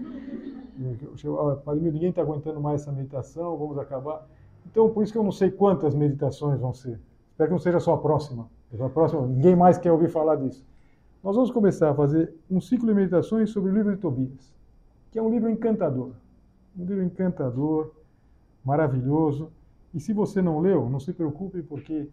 para 1.64 1.76
mim, 1.76 1.92
ninguém 1.92 2.10
está 2.10 2.22
aguentando 2.22 2.60
mais 2.60 2.82
essa 2.82 2.92
meditação, 2.92 3.58
vamos 3.58 3.78
acabar. 3.78 4.28
Então, 4.66 4.90
por 4.90 5.04
isso 5.04 5.12
que 5.12 5.18
eu 5.18 5.24
não 5.24 5.32
sei 5.32 5.52
quantas 5.52 5.94
meditações 5.94 6.60
vão 6.60 6.74
ser. 6.74 7.00
Espero 7.32 7.50
que 7.50 7.54
não 7.54 7.60
seja 7.60 7.80
só 7.80 7.94
a 7.94 7.98
próxima. 7.98 8.50
A 8.80 8.90
próxima, 8.90 9.26
ninguém 9.28 9.56
mais 9.56 9.78
quer 9.78 9.92
ouvir 9.92 10.10
falar 10.10 10.36
disso. 10.38 10.66
Nós 11.24 11.36
vamos 11.36 11.52
começar 11.52 11.92
a 11.92 11.94
fazer 11.94 12.34
um 12.50 12.60
ciclo 12.60 12.88
de 12.88 12.94
meditações 12.94 13.50
sobre 13.50 13.72
o 13.72 13.74
livro 13.74 13.96
de 13.96 14.02
Tobias, 14.02 14.54
que 15.12 15.20
é 15.20 15.22
um 15.22 15.30
livro 15.30 15.50
encantador. 15.50 16.12
Um 16.78 16.86
livro 16.86 17.04
encantador, 17.04 17.92
maravilhoso 18.64 19.52
e 19.94 20.00
se 20.00 20.12
você 20.12 20.42
não 20.42 20.60
leu, 20.60 20.90
não 20.90 21.00
se 21.00 21.14
preocupe, 21.14 21.62
porque 21.62 22.10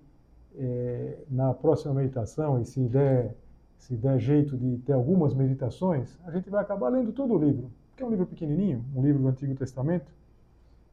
é, 0.54 1.18
na 1.30 1.54
próxima 1.54 1.94
meditação, 1.94 2.60
e 2.60 2.64
se 2.66 2.80
der, 2.80 3.34
se 3.78 3.96
der 3.96 4.18
jeito 4.18 4.56
de 4.56 4.76
ter 4.78 4.92
algumas 4.92 5.32
meditações, 5.32 6.18
a 6.26 6.30
gente 6.30 6.50
vai 6.50 6.60
acabar 6.60 6.90
lendo 6.90 7.10
todo 7.12 7.34
o 7.34 7.38
livro, 7.38 7.70
que 8.00 8.04
é 8.04 8.06
um 8.06 8.10
livro 8.10 8.26
pequenininho, 8.26 8.82
um 8.96 9.02
livro 9.02 9.20
do 9.20 9.28
Antigo 9.28 9.54
Testamento, 9.54 10.10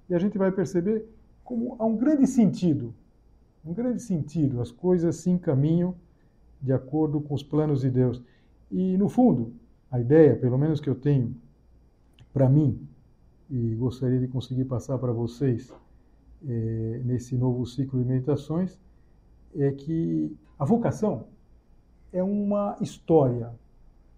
e 0.10 0.14
a 0.14 0.20
gente 0.20 0.38
vai 0.38 0.52
perceber 0.52 1.08
como 1.42 1.78
há 1.80 1.86
um 1.86 1.96
grande 1.96 2.28
sentido, 2.28 2.94
um 3.66 3.74
grande 3.74 4.02
sentido, 4.02 4.60
as 4.60 4.72
coisas 4.72 5.16
se 5.16 5.30
encaminham 5.30 5.96
de 6.62 6.74
acordo 6.74 7.22
com 7.22 7.34
os 7.34 7.42
planos 7.42 7.80
de 7.80 7.90
Deus. 7.90 8.22
E, 8.70 8.98
no 8.98 9.08
fundo, 9.08 9.54
a 9.90 10.02
ideia, 10.02 10.36
pelo 10.36 10.58
menos 10.58 10.82
que 10.82 10.90
eu 10.90 10.96
tenho 10.96 11.34
para 12.34 12.50
mim, 12.50 12.78
e 13.50 13.74
gostaria 13.76 14.20
de 14.20 14.28
conseguir 14.28 14.66
passar 14.66 14.98
para 14.98 15.14
vocês, 15.14 15.74
é, 16.46 17.02
nesse 17.06 17.38
novo 17.38 17.66
ciclo 17.66 18.02
de 18.02 18.06
meditações 18.06 18.78
é 19.56 19.72
que 19.72 20.36
a 20.60 20.66
vocação 20.66 21.24
é 22.12 22.22
uma 22.22 22.76
história, 22.82 23.50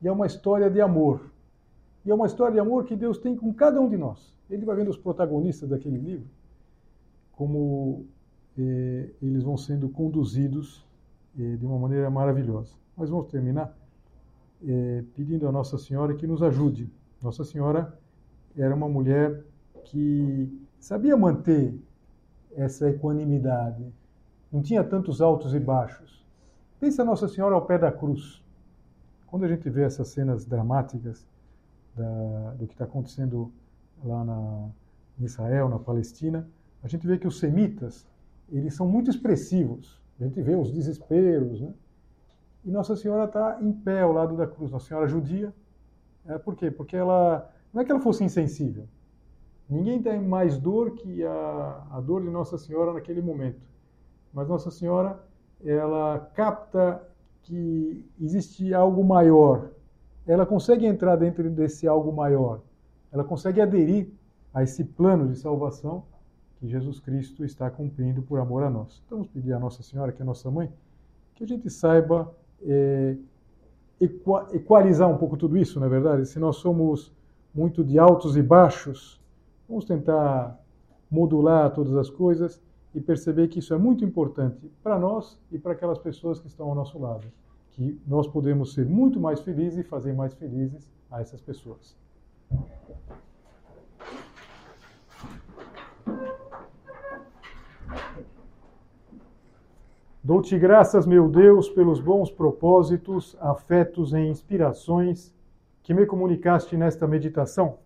e 0.01 0.07
é 0.07 0.11
uma 0.11 0.25
história 0.25 0.71
de 0.71 0.81
amor. 0.81 1.21
E 2.05 2.11
é 2.11 2.13
uma 2.15 2.25
história 2.25 2.53
de 2.53 2.59
amor 2.59 2.85
que 2.85 2.95
Deus 2.95 3.17
tem 3.17 3.35
com 3.35 3.53
cada 3.53 3.79
um 3.79 3.89
de 3.89 3.97
nós. 3.97 4.33
Ele 4.49 4.65
vai 4.65 4.75
vendo 4.75 4.89
os 4.89 4.97
protagonistas 4.97 5.69
daquele 5.69 5.97
livro, 5.97 6.27
como 7.33 8.05
é, 8.57 9.09
eles 9.21 9.43
vão 9.43 9.57
sendo 9.57 9.89
conduzidos 9.89 10.85
é, 11.37 11.55
de 11.55 11.65
uma 11.65 11.77
maneira 11.77 12.09
maravilhosa. 12.09 12.73
Mas 12.95 13.09
vamos 13.09 13.27
terminar 13.27 13.77
é, 14.65 15.03
pedindo 15.15 15.47
a 15.47 15.51
Nossa 15.51 15.77
Senhora 15.77 16.15
que 16.15 16.27
nos 16.27 16.41
ajude. 16.41 16.91
Nossa 17.21 17.43
Senhora 17.43 17.97
era 18.57 18.73
uma 18.73 18.89
mulher 18.89 19.43
que 19.85 20.51
sabia 20.79 21.15
manter 21.15 21.79
essa 22.55 22.89
equanimidade. 22.89 23.85
Não 24.51 24.61
tinha 24.61 24.83
tantos 24.83 25.21
altos 25.21 25.53
e 25.53 25.59
baixos. 25.59 26.25
Pensa 26.79 27.05
Nossa 27.05 27.27
Senhora 27.27 27.55
ao 27.55 27.65
pé 27.65 27.77
da 27.77 27.91
cruz. 27.91 28.43
Quando 29.27 29.45
a 29.45 29.47
gente 29.47 29.69
vê 29.69 29.83
essas 29.83 30.07
cenas 30.07 30.45
dramáticas 30.45 31.25
da, 31.99 32.53
do 32.53 32.65
que 32.65 32.73
está 32.73 32.85
acontecendo 32.85 33.51
lá 34.03 34.23
na, 34.23 34.69
em 35.19 35.25
Israel, 35.25 35.69
na 35.69 35.77
Palestina, 35.77 36.47
a 36.81 36.87
gente 36.87 37.05
vê 37.05 37.17
que 37.17 37.27
os 37.27 37.39
semitas 37.39 38.07
eles 38.51 38.73
são 38.73 38.87
muito 38.87 39.09
expressivos. 39.09 40.01
A 40.19 40.23
gente 40.23 40.41
vê 40.41 40.55
os 40.55 40.71
desesperos, 40.71 41.61
né? 41.61 41.73
E 42.65 42.71
Nossa 42.71 42.95
Senhora 42.95 43.25
está 43.25 43.59
em 43.61 43.71
pé 43.71 44.01
ao 44.01 44.11
lado 44.11 44.35
da 44.35 44.47
cruz, 44.47 44.71
Nossa 44.71 44.87
Senhora 44.87 45.07
judia. 45.07 45.53
É, 46.25 46.37
por 46.37 46.55
quê? 46.55 46.69
Porque 46.71 46.95
ela 46.95 47.49
não 47.73 47.81
é 47.81 47.85
que 47.85 47.91
ela 47.91 48.01
fosse 48.01 48.23
insensível. 48.23 48.85
Ninguém 49.69 50.01
tem 50.01 50.19
mais 50.19 50.57
dor 50.57 50.91
que 50.91 51.23
a, 51.23 51.87
a 51.91 52.01
dor 52.01 52.21
de 52.21 52.29
Nossa 52.29 52.57
Senhora 52.57 52.93
naquele 52.93 53.21
momento. 53.21 53.61
Mas 54.33 54.47
Nossa 54.47 54.71
Senhora, 54.71 55.19
ela 55.63 56.31
capta 56.33 57.01
que 57.43 58.05
existe 58.19 58.73
algo 58.73 59.03
maior. 59.03 59.69
Ela 60.29 60.45
consegue 60.45 60.85
entrar 60.85 61.15
dentro 61.15 61.49
desse 61.49 61.87
algo 61.87 62.13
maior. 62.13 62.61
Ela 63.11 63.23
consegue 63.23 63.59
aderir 63.59 64.09
a 64.53 64.61
esse 64.61 64.83
plano 64.83 65.27
de 65.27 65.35
salvação 65.35 66.03
que 66.59 66.67
Jesus 66.67 66.99
Cristo 66.99 67.43
está 67.43 67.67
cumprindo 67.67 68.21
por 68.21 68.39
amor 68.39 68.61
a 68.61 68.69
nós. 68.69 69.01
Então, 69.05 69.17
vamos 69.17 69.31
pedir 69.31 69.53
a 69.53 69.59
Nossa 69.59 69.81
Senhora, 69.81 70.11
que 70.11 70.21
é 70.21 70.25
nossa 70.25 70.51
mãe, 70.51 70.71
que 71.33 71.43
a 71.43 71.47
gente 71.47 71.67
saiba 71.71 72.31
é, 72.61 73.15
equalizar 74.53 75.09
um 75.09 75.17
pouco 75.17 75.35
tudo 75.35 75.57
isso, 75.57 75.79
não 75.79 75.87
é 75.87 75.89
verdade? 75.89 76.27
Se 76.27 76.37
nós 76.37 76.57
somos 76.57 77.11
muito 77.51 77.83
de 77.83 77.97
altos 77.97 78.37
e 78.37 78.43
baixos, 78.43 79.19
vamos 79.67 79.83
tentar 79.83 80.59
modular 81.09 81.73
todas 81.73 81.95
as 81.95 82.07
coisas 82.07 82.61
e 82.93 83.01
perceber 83.01 83.47
que 83.47 83.57
isso 83.57 83.73
é 83.73 83.79
muito 83.79 84.05
importante 84.05 84.71
para 84.83 84.99
nós 84.99 85.39
e 85.51 85.57
para 85.57 85.71
aquelas 85.71 85.97
pessoas 85.97 86.39
que 86.39 86.45
estão 86.45 86.67
ao 86.67 86.75
nosso 86.75 86.99
lado, 86.99 87.25
que 87.79 87.97
nós 88.05 88.27
podemos 88.27 88.73
ser 88.73 88.85
muito 88.85 89.21
mais 89.21 89.39
felizes 89.39 89.79
e 89.79 89.83
fazer 89.83 90.11
mais 90.11 90.33
felizes 90.33 90.91
a 91.09 91.21
essas 91.21 91.39
pessoas. 91.39 91.95
Dou-te 100.21 100.59
graças, 100.59 101.05
meu 101.05 101.29
Deus, 101.29 101.69
pelos 101.69 102.01
bons 102.01 102.29
propósitos, 102.29 103.37
afetos 103.39 104.11
e 104.11 104.19
inspirações 104.19 105.33
que 105.81 105.93
me 105.93 106.05
comunicaste 106.05 106.75
nesta 106.75 107.07
meditação. 107.07 107.77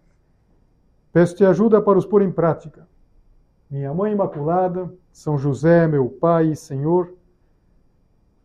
Peço-te 1.12 1.46
ajuda 1.46 1.80
para 1.80 2.00
os 2.00 2.06
pôr 2.08 2.24
em 2.24 2.32
prática. 2.32 2.88
Minha 3.70 3.94
Mãe 3.94 4.14
Imaculada, 4.14 4.92
São 5.12 5.38
José, 5.38 5.88
meu 5.88 6.10
Pai 6.10 6.48
e 6.48 6.56
Senhor, 6.56 7.14